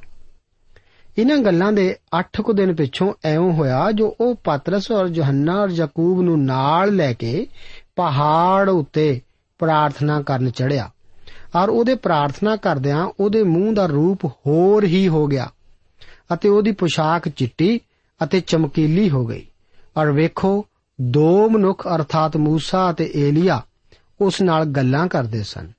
[1.17, 5.69] ਇਹਨਾਂ ਗੱਲਾਂ ਦੇ 8 ਕੁ ਦਿਨ ਪਿੱਛੋਂ ਐਉਂ ਹੋਇਆ ਜੋ ਉਹ ਪਤਰਸ ਔਰ ਯੋਹੰਨਾ ਔਰ
[5.69, 7.47] ਯਾਕੂਬ ਨੂੰ ਨਾਲ ਲੈ ਕੇ
[7.95, 9.21] ਪਹਾੜ ਉੱਤੇ
[9.59, 10.89] ਪ੍ਰਾਰਥਨਾ ਕਰਨ ਚੜਿਆ
[11.55, 15.49] ਔਰ ਉਹਦੇ ਪ੍ਰਾਰਥਨਾ ਕਰਦਿਆਂ ਉਹਦੇ ਮੂੰਹ ਦਾ ਰੂਪ ਹੋਰ ਹੀ ਹੋ ਗਿਆ
[16.33, 17.79] ਅਤੇ ਉਹਦੀ ਪੋਸ਼ਾਕ ਚਿੱਟੀ
[18.23, 19.47] ਅਤੇ ਚਮਕੀਲੀ ਹੋ ਗਈ।
[19.97, 20.65] ਔਰ ਵੇਖੋ,
[21.01, 23.61] ਦੋ ਮਨੁੱਖ ਅਰਥਾਤ ਮੂਸਾ ਅਤੇ ਏਲੀਆ
[24.21, 25.71] ਉਸ ਨਾਲ ਗੱਲਾਂ ਕਰਦੇ ਸਨ।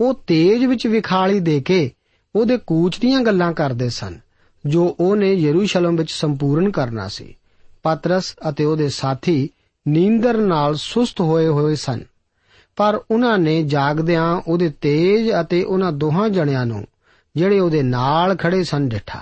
[0.00, 1.90] ਉਹ ਤੇਜ ਵਿੱਚ ਵਿਖਾਲੀ ਦੇ ਕੇ
[2.36, 4.18] ਉਹਦੇ ਕੂਚ ਦੀਆਂ ਗੱਲਾਂ ਕਰਦੇ ਸਨ,
[4.66, 7.36] ਜੋ ਉਹਨੇ ਯਰੂਸ਼ਲਮ ਵਿੱਚ ਸੰਪੂਰਨ ਕਰਨਾ ਸੀ।
[7.82, 9.50] ਪਤਰਸ ਅਤੇ ਉਹਦੇ ਸਾਥੀ
[9.88, 12.00] ਨੀਂਦਰ ਨਾਲ ਸੁਸਤ ਹੋਏ ਹੋਏ ਸਨ।
[12.76, 16.86] ਪਰ ਉਹਨਾਂ ਨੇ ਜਾਗਦਿਆਂ ਉਹਦੇ ਤੇਜ ਅਤੇ ਉਹਨਾਂ ਦੋਹਾਂ ਜਣਿਆਂ ਨੂੰ,
[17.36, 19.20] ਜਿਹੜੇ ਉਹਦੇ ਨਾਲ ਖੜੇ ਸਨ, ਡਿਠਾ।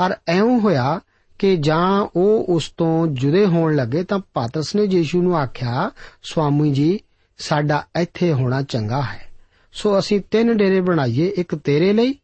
[0.00, 1.00] ਔਰ ਐਉਂ ਹੋਇਆ
[1.38, 5.90] ਕਿ ਜਾਂ ਉਹ ਉਸ ਤੋਂ ਜੁਦੇ ਹੋਣ ਲੱਗੇ ਤਾਂ ਪਾਤਰਸ ਨੇ ਯੀਸ਼ੂ ਨੂੰ ਆਖਿਆ,
[6.22, 7.00] ਸਵਾਮੀ ਜੀ,
[7.38, 9.31] ਸਾਡਾ ਇੱਥੇ ਹੋਣਾ ਚੰਗਾ ਹੈ।
[9.72, 12.14] ਸੋ ਅਸੀਂ ਤਿੰਨ ਡੇਰੇ ਬਣਾਈਏ, ਇੱਕ ਤੇਰੇ ਲਈ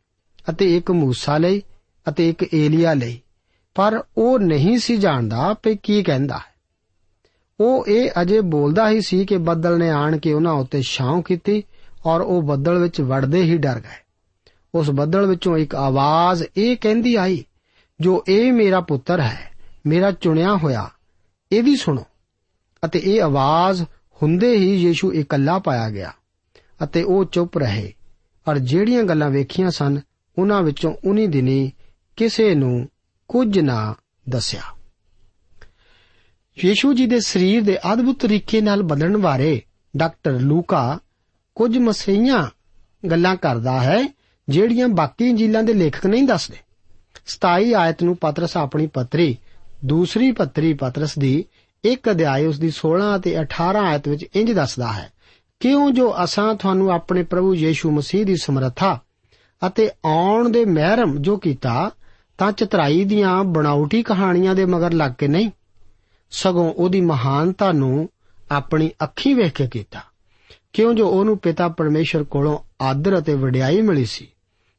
[0.51, 1.63] ਅਤੇ ਇੱਕ ਮੂਸਾ ਲਈ
[2.09, 3.21] ਅਤੇ ਇੱਕ ਏਲੀਆ ਲਈ।
[3.75, 6.59] ਪਰ ਉਹ ਨਹੀਂ ਸੀ ਜਾਣਦਾ ਕਿ ਕੀ ਕਹਿੰਦਾ ਹੈ।
[7.61, 11.63] ਉਹ ਇਹ ਅਜੇ ਬੋਲਦਾ ਹੀ ਸੀ ਕਿ ਬੱਦਲ ਨੇ ਆਣ ਕੇ ਉਹਨਾਂ ਉੱਤੇ ਛਾਂ ਕੀਤੀ
[12.07, 14.05] ਔਰ ਉਹ ਬੱਦਲ ਵਿੱਚ ਵੜਦੇ ਹੀ ਡਰ ਗਏ।
[14.75, 17.45] ਉਸ ਬੱਦਲ ਵਿੱਚੋਂ ਇੱਕ ਆਵਾਜ਼ ਇਹ ਕਹਿੰਦੀ ਆਈ,
[18.01, 19.53] ਜੋ ਇਹ ਮੇਰਾ ਪੁੱਤਰ ਹੈ,
[19.87, 20.91] ਮੇਰਾ ਚੁਣਿਆ ਹੋਇਆ,
[21.53, 22.05] ਇਹਦੀ ਸੁਣੋ।
[22.85, 23.83] ਅਤੇ ਇਹ ਆਵਾਜ਼
[24.23, 26.13] ਹੁੰਦੇ ਹੀ ਯੀਸ਼ੂ ਇਕੱਲਾ ਪਾਇਆ ਗਿਆ।
[26.85, 27.95] ਅਤੇ ਉਹ ਚੁੱਪ ਰਹੇ।
[28.49, 30.01] ਔਰ ਜਿਹੜੀਆਂ ਗੱਲਾਂ ਵੇਖੀਆਂ ਸਨ,
[30.39, 31.73] ਉਹਨਾਂ ਵਿੱਚੋਂ ਉਨੀ ਦਿਨੀ
[32.17, 32.89] ਕਿਸੇ ਨੂੰ
[33.29, 33.95] ਕੁਝ ਨਾ
[34.29, 34.61] ਦੱਸਿਆ।
[36.65, 39.63] ਯੀਸ਼ੂ ਜੀ ਦੇ ਸਰੀਰ ਦੇ ਅਦਭੁਤ ਤਰੀਕੇ ਨਾਲ ਬਦਲਣ ਬਾਰੇ
[39.97, 40.99] ਡਾਕਟਰ ਲੂਕਾ
[41.55, 42.47] ਕੁਝ ਮਸਈਆਂ
[43.11, 44.15] ਗੱਲਾਂ ਕਰਦਾ ਹੈ,
[44.49, 46.57] ਜਿਹੜੀਆਂ ਬਾਕੀ ਇੰਜੀਲਾਂ ਦੇ ਲੇਖਕ ਨਹੀਂ ਦੱਸਦੇ।
[47.27, 49.39] 27 ਆਇਤ ਨੂੰ ਪਤਰਸ ਆਪਣੀ ਪੱਤਰੀ,
[49.85, 51.45] ਦੂਸਰੀ ਪੱਤਰੀ ਪਤਰਸ ਦੀ
[51.85, 55.13] ਇੱਕ ਅਧਿਆਇ ਉਸ ਦੀ 16 ਅਤੇ 18 ਆਇਤ ਵਿੱਚ ਇੰਜ ਦੱਸਦਾ ਹੈ
[55.61, 59.01] ਕਿਉਂ ਜੋ ਅਸਾਂ ਤੁਹਾਨੂੰ ਆਪਣੇ ਪ੍ਰਭੂ ਯੀਸ਼ੂ ਮਸੀਹ ਦੀ ਸਮਰੱਥਾ
[59.67, 61.91] ਅਤੇ ਆਉਣ ਦੇ ਮਹਿਰਮ ਜੋ ਕੀਤਾ,
[62.39, 65.51] ਤਾਂ ਚਤਰਾਈ ਦੀਆਂ ਬਣਾਉਟੀ ਕਹਾਣੀਆਂ ਦੇ ਮਗਰ ਲੱਗ ਕੇ ਨਹੀਂ,
[66.31, 68.09] ਸਗੋਂ ਉਹਦੀ ਮਹਾਨਤਾ ਨੂੰ
[68.51, 70.01] ਆਪਣੀ ਅੱਖੀਂ ਵੇਖ ਕੇ ਕੀਤਾ।
[70.73, 74.29] ਕਿਉਂ ਜੋ ਉਹਨੂੰ ਪਿਤਾ ਪਰਮੇਸ਼ਰ ਕੋਲੋਂ ਆਦਰ ਅਤੇ ਵਡਿਆਈ ਮਿਲੀ ਸੀ,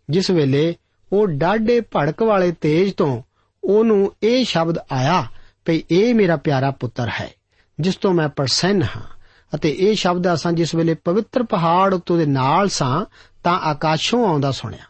[0.09, 0.75] ਜਿਸ ਵੇਲੇ
[1.13, 3.21] ਉਹ ਡਾਢੇ ਭੜਕ ਵਾਲੇ ਤੇਜ ਤੋਂ
[3.63, 5.25] ਉਹਨੂੰ ਇਹ ਸ਼ਬਦ ਆਇਆ
[5.65, 7.33] ਕਿ ਇਹ ਮੇਰਾ ਪਿਆਰਾ ਪੁੱਤਰ ਹੈ,
[7.79, 9.18] ਜਿਸ ਤੋਂ ਮੈਂ ਪ੍ਰਸੰਨ ਹਾਂ।
[9.55, 13.05] ਅਤੇ ਇਹ ਸ਼ਬਦ ਅਸਾਂ ਜਿਸ ਵੇਲੇ ਪਵਿੱਤਰ ਪਹਾੜ ਉੱਤੇ ਦੇ ਨਾਲ ਸਾਂ,
[13.43, 14.83] ਤਾਂ ਆਕਾਸ਼ੋਂ ਆਉਂਦਾ ਸੁਣਿਆ।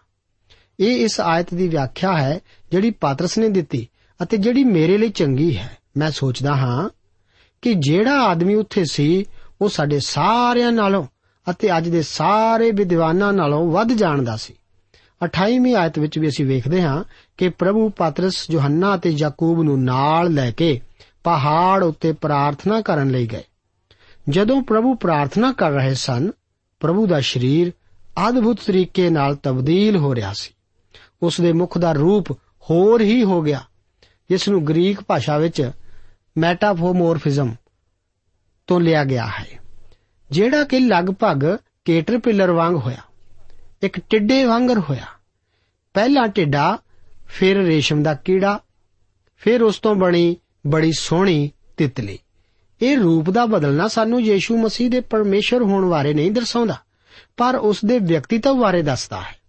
[0.79, 2.39] ਇਹ ਇਸ ਆਇਤ ਦੀ ਵਿਆਖਿਆ ਹੈ,
[2.71, 3.87] ਜਿਹੜੀ ਪਾਤਰਸ ਨੇ ਦਿੱਤੀ
[4.23, 6.89] ਅਤੇ ਜਿਹੜੀ ਮੇਰੇ ਲਈ ਚੰਗੀ ਹੈ। ਮੈਂ ਸੋਚਦਾ ਹਾਂ
[7.61, 9.25] ਕਿ ਜਿਹੜਾ ਆਦਮੀ ਉੱਥੇ ਸੀ,
[9.61, 11.05] ਉਹ ਸਾਡੇ ਸਾਰਿਆਂ ਨਾਲੋਂ
[11.49, 14.53] ਅਤੇ ਅੱਜ ਦੇ ਸਾਰੇ ਵਿਦਵਾਨਾਂ ਨਾਲੋਂ ਵੱਧ ਜਾਣਦਾ ਸੀ।
[15.21, 17.03] 28ਵੀਂ ਆਇਤ ਵਿੱਚ ਵੀ ਅਸੀਂ ਵੇਖਦੇ ਹਾਂ
[17.37, 20.81] ਕਿ ਪ੍ਰਭੂ ਪਾਤਰਸ ਯੋਹੰਨਾ ਅਤੇ ਯਾਕੂਬ ਨੂੰ ਨਾਲ ਲੈ ਕੇ
[21.23, 23.43] ਪਹਾੜ ਉੱਤੇ ਪ੍ਰਾਰਥਨਾ ਕਰਨ ਲਈ ਗਏ।
[24.29, 26.31] ਜਦੋਂ ਪ੍ਰਭੂ ਪ੍ਰਾਰਥਨਾ ਕਰ ਰਹੇ ਸਨ,
[26.79, 27.71] ਪ੍ਰਭੂ ਦਾ ਸਰੀਰ
[28.29, 30.53] ਅਦਭੁਤ ਤਰੀਕੇ ਨਾਲ ਤਬਦੀਲ ਹੋ ਰਿਹਾ ਸੀ।
[31.21, 32.31] ਉਸ ਦੇ ਮੁਖ ਦਾ ਰੂਪ
[32.69, 33.61] ਹੋਰ ਹੀ ਹੋ ਗਿਆ।
[34.29, 35.71] ਜਿਸ ਨੂੰ ਗ੍ਰੀਕ ਭਾਸ਼ਾ ਵਿੱਚ
[36.37, 37.55] ਮੈਟਾਫੋਮੋਰਫਿਜ਼ਮ
[38.67, 39.59] ਤੋਂ ਲਿਆ ਗਿਆ ਹੈ,
[40.31, 43.01] ਜਿਹੜਾ ਕਿ ਲਗਭਗ ਕੇਟਰਪਿਲਰ ਵਾਂਗ ਹੋਇਆ,
[43.83, 45.05] ਇੱਕ ਟਿੱਡੇ ਵਾਂਗਰ ਹੋਇਆ।
[45.93, 46.77] ਪਹਿਲਾ ਟਿੱਡਾ
[47.27, 48.59] ਫਿਰ ਰੇਸ਼ਮ ਦਾ ਕੀੜਾ,
[49.37, 50.37] ਫਿਰ ਉਸ ਤੋਂ ਬਣੀ
[50.67, 52.19] ਬੜੀ ਸੋਹਣੀ ਤਿਤਲੀ।
[52.81, 56.75] ਇਹ ਰੂਪ ਦਾ ਬਦਲਣਾ ਸਾਨੂੰ ਯੀਸ਼ੂ ਮਸੀਹ ਦੇ ਪਰਮੇਸ਼ਰ ਹੋਣ ਬਾਰੇ ਨਹੀਂ ਦਰਸਾਉਂਦਾ,
[57.37, 59.39] ਪਰ ਉਸ ਦੇ ਵਿਅਕਤੀਤਵ ਬਾਰੇ ਦੱਸਦਾ ਹੈ।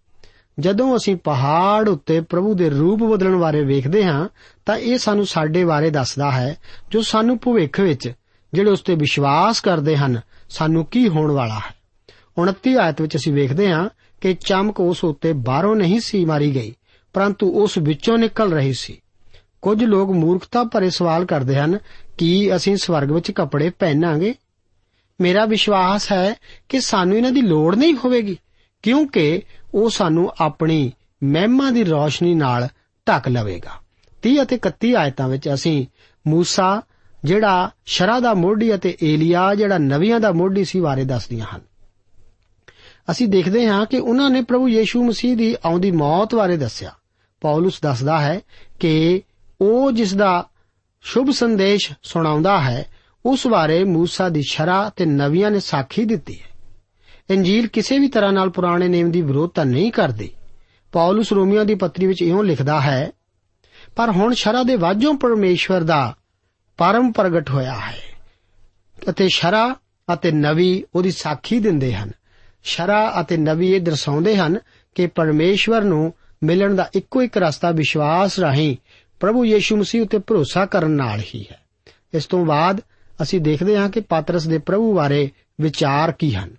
[0.59, 4.29] ਜਦੋਂ ਅਸੀਂ ਪਹਾੜ ਉੱਤੇ ਪ੍ਰਭੂ ਦੇ ਰੂਪ ਬਦਲਣ ਬਾਰੇ ਵੇਖਦੇ ਹਾਂ,
[4.65, 6.57] ਤਾਂ ਇਹ ਸਾਨੂੰ ਸਾਡੇ ਬਾਰੇ ਦੱਸਦਾ ਹੈ,
[6.91, 8.11] ਜੋ ਸਾਨੂੰ ਭਵਿੱਖ ਵਿੱਚ,
[8.53, 11.75] ਜਿਹੜੇ ਉਸ ਤੇ ਵਿਸ਼ਵਾਸ ਕਰਦੇ ਹਨ, ਸਾਨੂੰ ਕੀ ਹੋਣ ਵਾਲਾ ਹੈ।
[12.37, 13.89] 29 ਆਇਤ ਵਿੱਚ ਅਸੀਂ ਵੇਖਦੇ ਹਾਂ
[14.21, 16.75] ਕਿ ਚਮਕ ਉਸ ਉੱਤੇ ਬਾਹਰੋਂ ਨਹੀਂ ਸੀ ਮਾਰੀ ਗਈ,
[17.13, 19.01] ਪਰੰਤੂ ਉਸ ਵਿੱਚੋਂ ਨਿਕਲ ਰਹੀ ਸੀ।
[19.61, 21.79] ਕੁਝ ਲੋਕ ਮੂਰਖਤਾ ਭਰੇ ਸਵਾਲ ਕਰਦੇ ਹਨ
[22.17, 24.35] ਕਿ ਅਸੀਂ ਸਵਰਗ ਵਿੱਚ ਕੱਪੜੇ ਪਹਿਨਾਂਗੇ?
[25.21, 26.35] ਮੇਰਾ ਵਿਸ਼ਵਾਸ ਹੈ
[26.69, 28.37] ਕਿ ਸਾਨੂੰ ਇਹਨਾਂ ਦੀ ਲੋੜ ਨਹੀਂ ਹੋਵੇਗੀ,
[28.81, 29.41] ਕਿਉਂਕਿ
[29.73, 30.91] ਉਹ ਸਾਨੂੰ ਆਪਣੀ
[31.23, 32.67] ਮਹਿਮਾ ਦੀ ਰੌਸ਼ਨੀ ਨਾਲ
[33.07, 33.71] ਢੱਕ ਲਵੇਗਾ।
[34.21, 35.85] 30 ਅਤੇ 31 ਆਇਤਾਂ ਵਿੱਚ ਅਸੀਂ
[36.27, 36.81] ਮੂਸਾ,
[37.23, 41.61] ਜਿਹੜਾ ਸ਼ਰਾ ਦਾ ਮੋਢੀ ਅਤੇ ਏਲੀਆ, ਜਿਹੜਾ ਨਵੀਆਂ ਦਾ ਮੋਢੀ ਸੀ ਬਾਰੇ ਦੱਸਦੀਆਂ ਹਨ।
[43.11, 46.91] ਅਸੀਂ ਦੇਖਦੇ ਹਾਂ ਕਿ ਉਹਨਾਂ ਨੇ ਪ੍ਰਭੂ ਯੀਸ਼ੂ ਮਸੀਹ ਦੀ ਆਉਂਦੀ ਮੌਤ ਬਾਰੇ ਦੱਸਿਆ।
[47.41, 48.41] ਪੌਲਸ ਦੱਸਦਾ ਹੈ
[48.79, 49.21] ਕਿ
[49.61, 50.47] ਉਹ ਜਿਸ ਦਾ
[51.02, 52.86] ਸ਼ੁਭ ਸੰਦੇਸ਼ ਸੁਣਾਉਂਦਾ ਹੈ
[53.26, 56.54] ਉਸ ਬਾਰੇ موسی ਦੀ ਸ਼ਰਾ ਤੇ ਨਵੀਆਂ ਨੇ ਸਾਖੀ ਦਿੱਤੀ ਹੈ
[57.30, 60.30] ਇੰਜੀਲ ਕਿਸੇ ਵੀ ਤਰ੍ਹਾਂ ਨਾਲ ਪੁਰਾਣੇ ਨੇਮ ਦੀ ਵਿਰੋਧਤਾ ਨਹੀਂ ਕਰਦੀ
[60.92, 63.10] ਪੌਲਸ ਰੋਮੀਆਂ ਦੀ ਪੱਤਰੀ ਵਿੱਚ ਇਉਂ ਲਿਖਦਾ ਹੈ
[63.96, 66.14] ਪਰ ਹੁਣ ਸ਼ਰਾ ਦੇ ਵਾਜੋਂ ਪਰਮੇਸ਼ਵਰ ਦਾ
[66.76, 67.96] ਪਰਮ ਪ੍ਰਗਟ ਹੋਇਆ ਹੈ
[69.10, 69.76] ਅਤੇ ਸ਼ਰਾ
[70.12, 72.10] ਅਤੇ ਨਵੀ ਉਹਦੀ ਸਾਖੀ ਦਿੰਦੇ ਹਨ
[72.64, 74.58] ਸ਼ਰਾ ਅਤੇ ਨਵੀ ਇਹ ਦਰਸਾਉਂਦੇ ਹਨ
[74.94, 76.12] ਕਿ ਪਰਮੇਸ਼ਵਰ ਨੂੰ
[76.44, 78.76] ਮਿਲਣ ਦਾ ਇੱਕੋ ਇੱਕ ਰਸਤਾ ਵਿਸ਼ਵਾਸ ਰਾਹੀਂ
[79.21, 81.59] ਪ੍ਰਭੂ ਯੀਸ਼ੂ ਮਸੀਹ ਉਤੇ ਭਰੋਸਾ ਕਰਨ ਨਾਲ ਹੀ ਹੈ।
[82.13, 82.81] ਇਸ ਤੋਂ ਬਾਅਦ
[83.21, 85.31] ਅਸੀਂ ਦੇਖਦੇ ਹਾਂ ਕਿ ਪਾਤਰਸ ਦੇ ਪ੍ਰਭੂ ਬਾਰੇ
[85.61, 86.55] ਵਿਚਾਰ ਕੀ ਹਨ।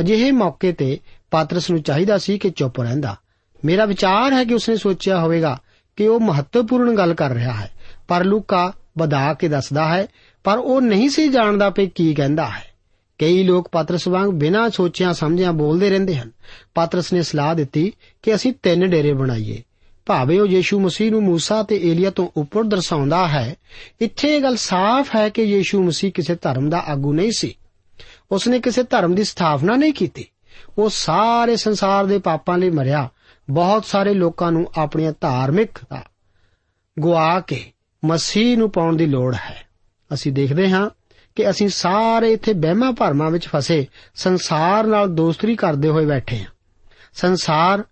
[0.00, 0.98] ਅਜਿਹੇ ਮੌਕੇ ਤੇ
[1.30, 3.16] ਪਾਤਰਸ ਨੂੰ ਚਾਹੀਦਾ ਸੀ ਕਿ ਚੁੱਪ ਰਹਿੰਦਾ।
[3.64, 5.60] ਮੇਰਾ ਵਿਚਾਰ ਹੈ ਕਿ ਉਸਨੇ ਸੋਚਿਆ ਹੋਵੇਗਾ
[5.96, 7.70] ਕਿ ਉਹ ਮਹੱਤਵਪੂਰਨ ਗੱਲ ਕਰ ਰਿਹਾ ਹੈ।
[8.08, 10.06] ਪਰ ਲੂਕਾ ਵਧਾ ਕੇ ਦੱਸਦਾ ਹੈ,
[10.44, 12.72] ਪਰ ਉਹ ਨਹੀਂ ਸੀ ਜਾਣਦਾ ਕਿ ਕੀ ਕਹਿੰਦਾ ਹੈ।
[13.18, 16.30] ਕਈ ਲੋਕ ਪਾਤਰਸ ਵਾਂਗ ਬਿਨਾਂ ਸੋਚਿਆਂ ਸਮਝਿਆਂ ਬੋਲਦੇ ਰਹਿੰਦੇ ਹਨ।
[16.74, 19.62] ਪਾਤਰਸ ਨੇ ਸਲਾਹ ਦਿੱਤੀ ਕਿ ਅਸੀਂ ਤਿੰਨ ਡੇਰੇ ਬਣਾਈਏ।
[20.05, 23.55] ਭਾਵੇਂ ਉਹ ਯੀਸ਼ੂ ਮਸੀਹ ਨੂੰ موسی ਤੇ ਏਲੀਆ ਤੋਂ ਉੱਪਰ ਦਰਸਾਉਂਦਾ ਹੈ
[24.01, 27.55] ਇੱਥੇ ਇਹ ਗੱਲ ਸਾਫ਼ ਹੈ ਕਿ ਯੀਸ਼ੂ ਮਸੀਹ ਕਿਸੇ ਧਰਮ ਦਾ ਆਗੂ ਨਹੀਂ ਸੀ
[28.31, 30.25] ਉਸਨੇ ਕਿਸੇ ਧਰਮ ਦੀ ਸਥਾਪਨਾ ਨਹੀਂ ਕੀਤੀ
[30.77, 33.09] ਉਹ ਸਾਰੇ ਸੰਸਾਰ ਦੇ ਪਾਪਾਂ ਲਈ ਮਰਿਆ
[33.49, 36.03] ਬਹੁਤ ਸਾਰੇ ਲੋਕਾਂ ਨੂੰ ਆਪਣੀਆਂ ਧਾਰਮਿਕਤਾ
[36.99, 37.71] ਗਵਾ ਕੇ
[38.05, 39.67] ਮਸੀਹ ਨੂੰ ਪਾਉਣ ਦੀ ਲੋੜ ਹੈ
[40.13, 40.89] ਅਸੀਂ ਦੇਖਦੇ ਹਾਂ
[41.35, 46.51] ਕਿ ਅਸੀਂ ਸਾਰੇ ਇੱਥੇ ਵਹਿਮਾਂ ਭਰਮਾਂ ਵਿੱਚ ਫਸੇ ਸੰਸਾਰ ਨਾਲ ਦੋਸਤੀ ਕਰਦੇ ਹੋਏ ਬੈਠੇ ਹਾਂ
[47.13, 47.83] ਸੰਸਾਰ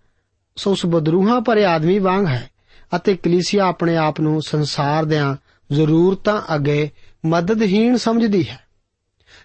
[0.61, 2.49] ਸੋ ਉਸ ਬਦਰੂਹਾਂ ਭਰੇ ਆਦਮੀ ਵਾਂਗ ਹੈ
[2.95, 5.35] ਅਤੇ ਕਲੀਸਿਆ ਆਪਣੇ ਆਪ ਨੂੰ ਸੰਸਾਰ ਦਿਆਂ
[5.71, 6.89] ਜ਼ਰੂਰਤਾਂ ਅੱਗੇ
[7.25, 8.59] ਮਦਦਹੀਣ ਸਮਝਦੀ ਹੈ।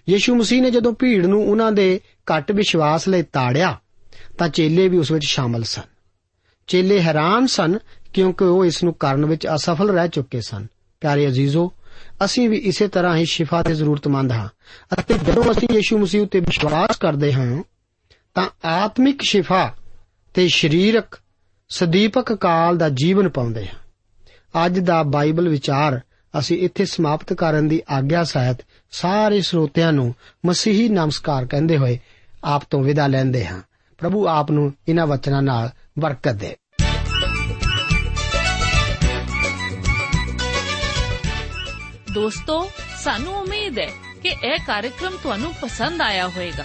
[0.09, 3.81] ਯੀਸ਼ੂ ਮਸੀਹ ਨੇ ਜਦੋਂ ਭੀੜ ਨੂੰ ਉਹਨਾਂ ਦੇ ਘੱਟ ਵਿਸ਼ਵਾਸ ਲਈ ਤਾੜਿਆ,
[4.38, 5.83] ਤਾਂ ਚੇਲੇ ਵੀ ਉਸ ਵਿੱਚ ਸ਼ਾਮਲ ਸਨ।
[6.66, 7.79] ਚੇਲੇ ਹੈਰਾਨ ਸਨ
[8.14, 10.66] ਕਿਉਂਕਿ ਉਹ ਇਸ ਨੂੰ ਕਰਨ ਵਿੱਚ ਅਸਫਲ ਰਹਿ ਚੁੱਕੇ ਸਨ।
[11.00, 11.72] ਪਿਆਰੇ ਅਜ਼ੀਜ਼ੋ,
[12.24, 14.48] ਅਸੀਂ ਵੀ ਇਸੇ ਤਰ੍ਹਾਂ ਹੀ ਸ਼ਿਫਾ ਦੇ ਜ਼ਰੂਰਤਮੰਦ ਹਾਂ
[15.00, 17.62] ਅਤੇ ਜਦੋਂ ਅਸੀਂ ਯੀਸ਼ੂ ਮਸੀਹ ਉਤੇ ਵਿਸ਼ਵਾਸ ਕਰਦੇ ਹਾਂ,
[18.35, 19.74] ਤਾਂ ਆਤਮਿਕ ਸ਼ਿਫਾ
[20.37, 21.18] ਤੇ ਸਰੀਰਕ
[21.68, 23.79] ਸਦੀਪਕ ਕਾਲ ਦਾ ਜੀਵਨ ਪਾਉਂਦੇ ਹਾਂ।
[24.66, 26.01] ਅੱਜ ਦਾ ਬਾਈਬਲ ਵਿਚਾਰ
[26.38, 28.57] ਅਸੀਂ ਇੱਥੇ ਸਮਾਪਤ ਕਰਨ ਦੀ ਆਗਿਆ ਸਹਿਤ
[28.90, 30.14] ਸਾਰੇ ਸਰੋਤਿਆਂ ਨੂੰ
[30.46, 31.99] ਮਸੀਹੀ ਨਮਸਕਾਰ ਕਹਿੰਦੇ ਹੋਏ
[32.44, 33.62] ਆਪ ਤੋਂ ਵਿਦਾ ਲੈਂਦੇ ਹਾਂ।
[33.99, 36.57] ਪ੍ਰਭੂ ਆਪ ਨੂੰ ਇਹਨਾਂ ਵਚਨਾਂ ਨਾਲ ਬਰਕਤ ਦੇ।
[42.14, 42.70] ਦੋਸਤੋ,
[43.05, 43.90] ਸਾਨੂੰ ਉਮੀਦ ਹੈ
[44.22, 46.64] ਕਿ ਇਹ ਕਾਰਜਕ੍ਰਮ ਤੁਹਾਨੂੰ ਪਸੰਦ ਆਇਆ ਹੋਵੇਗਾ।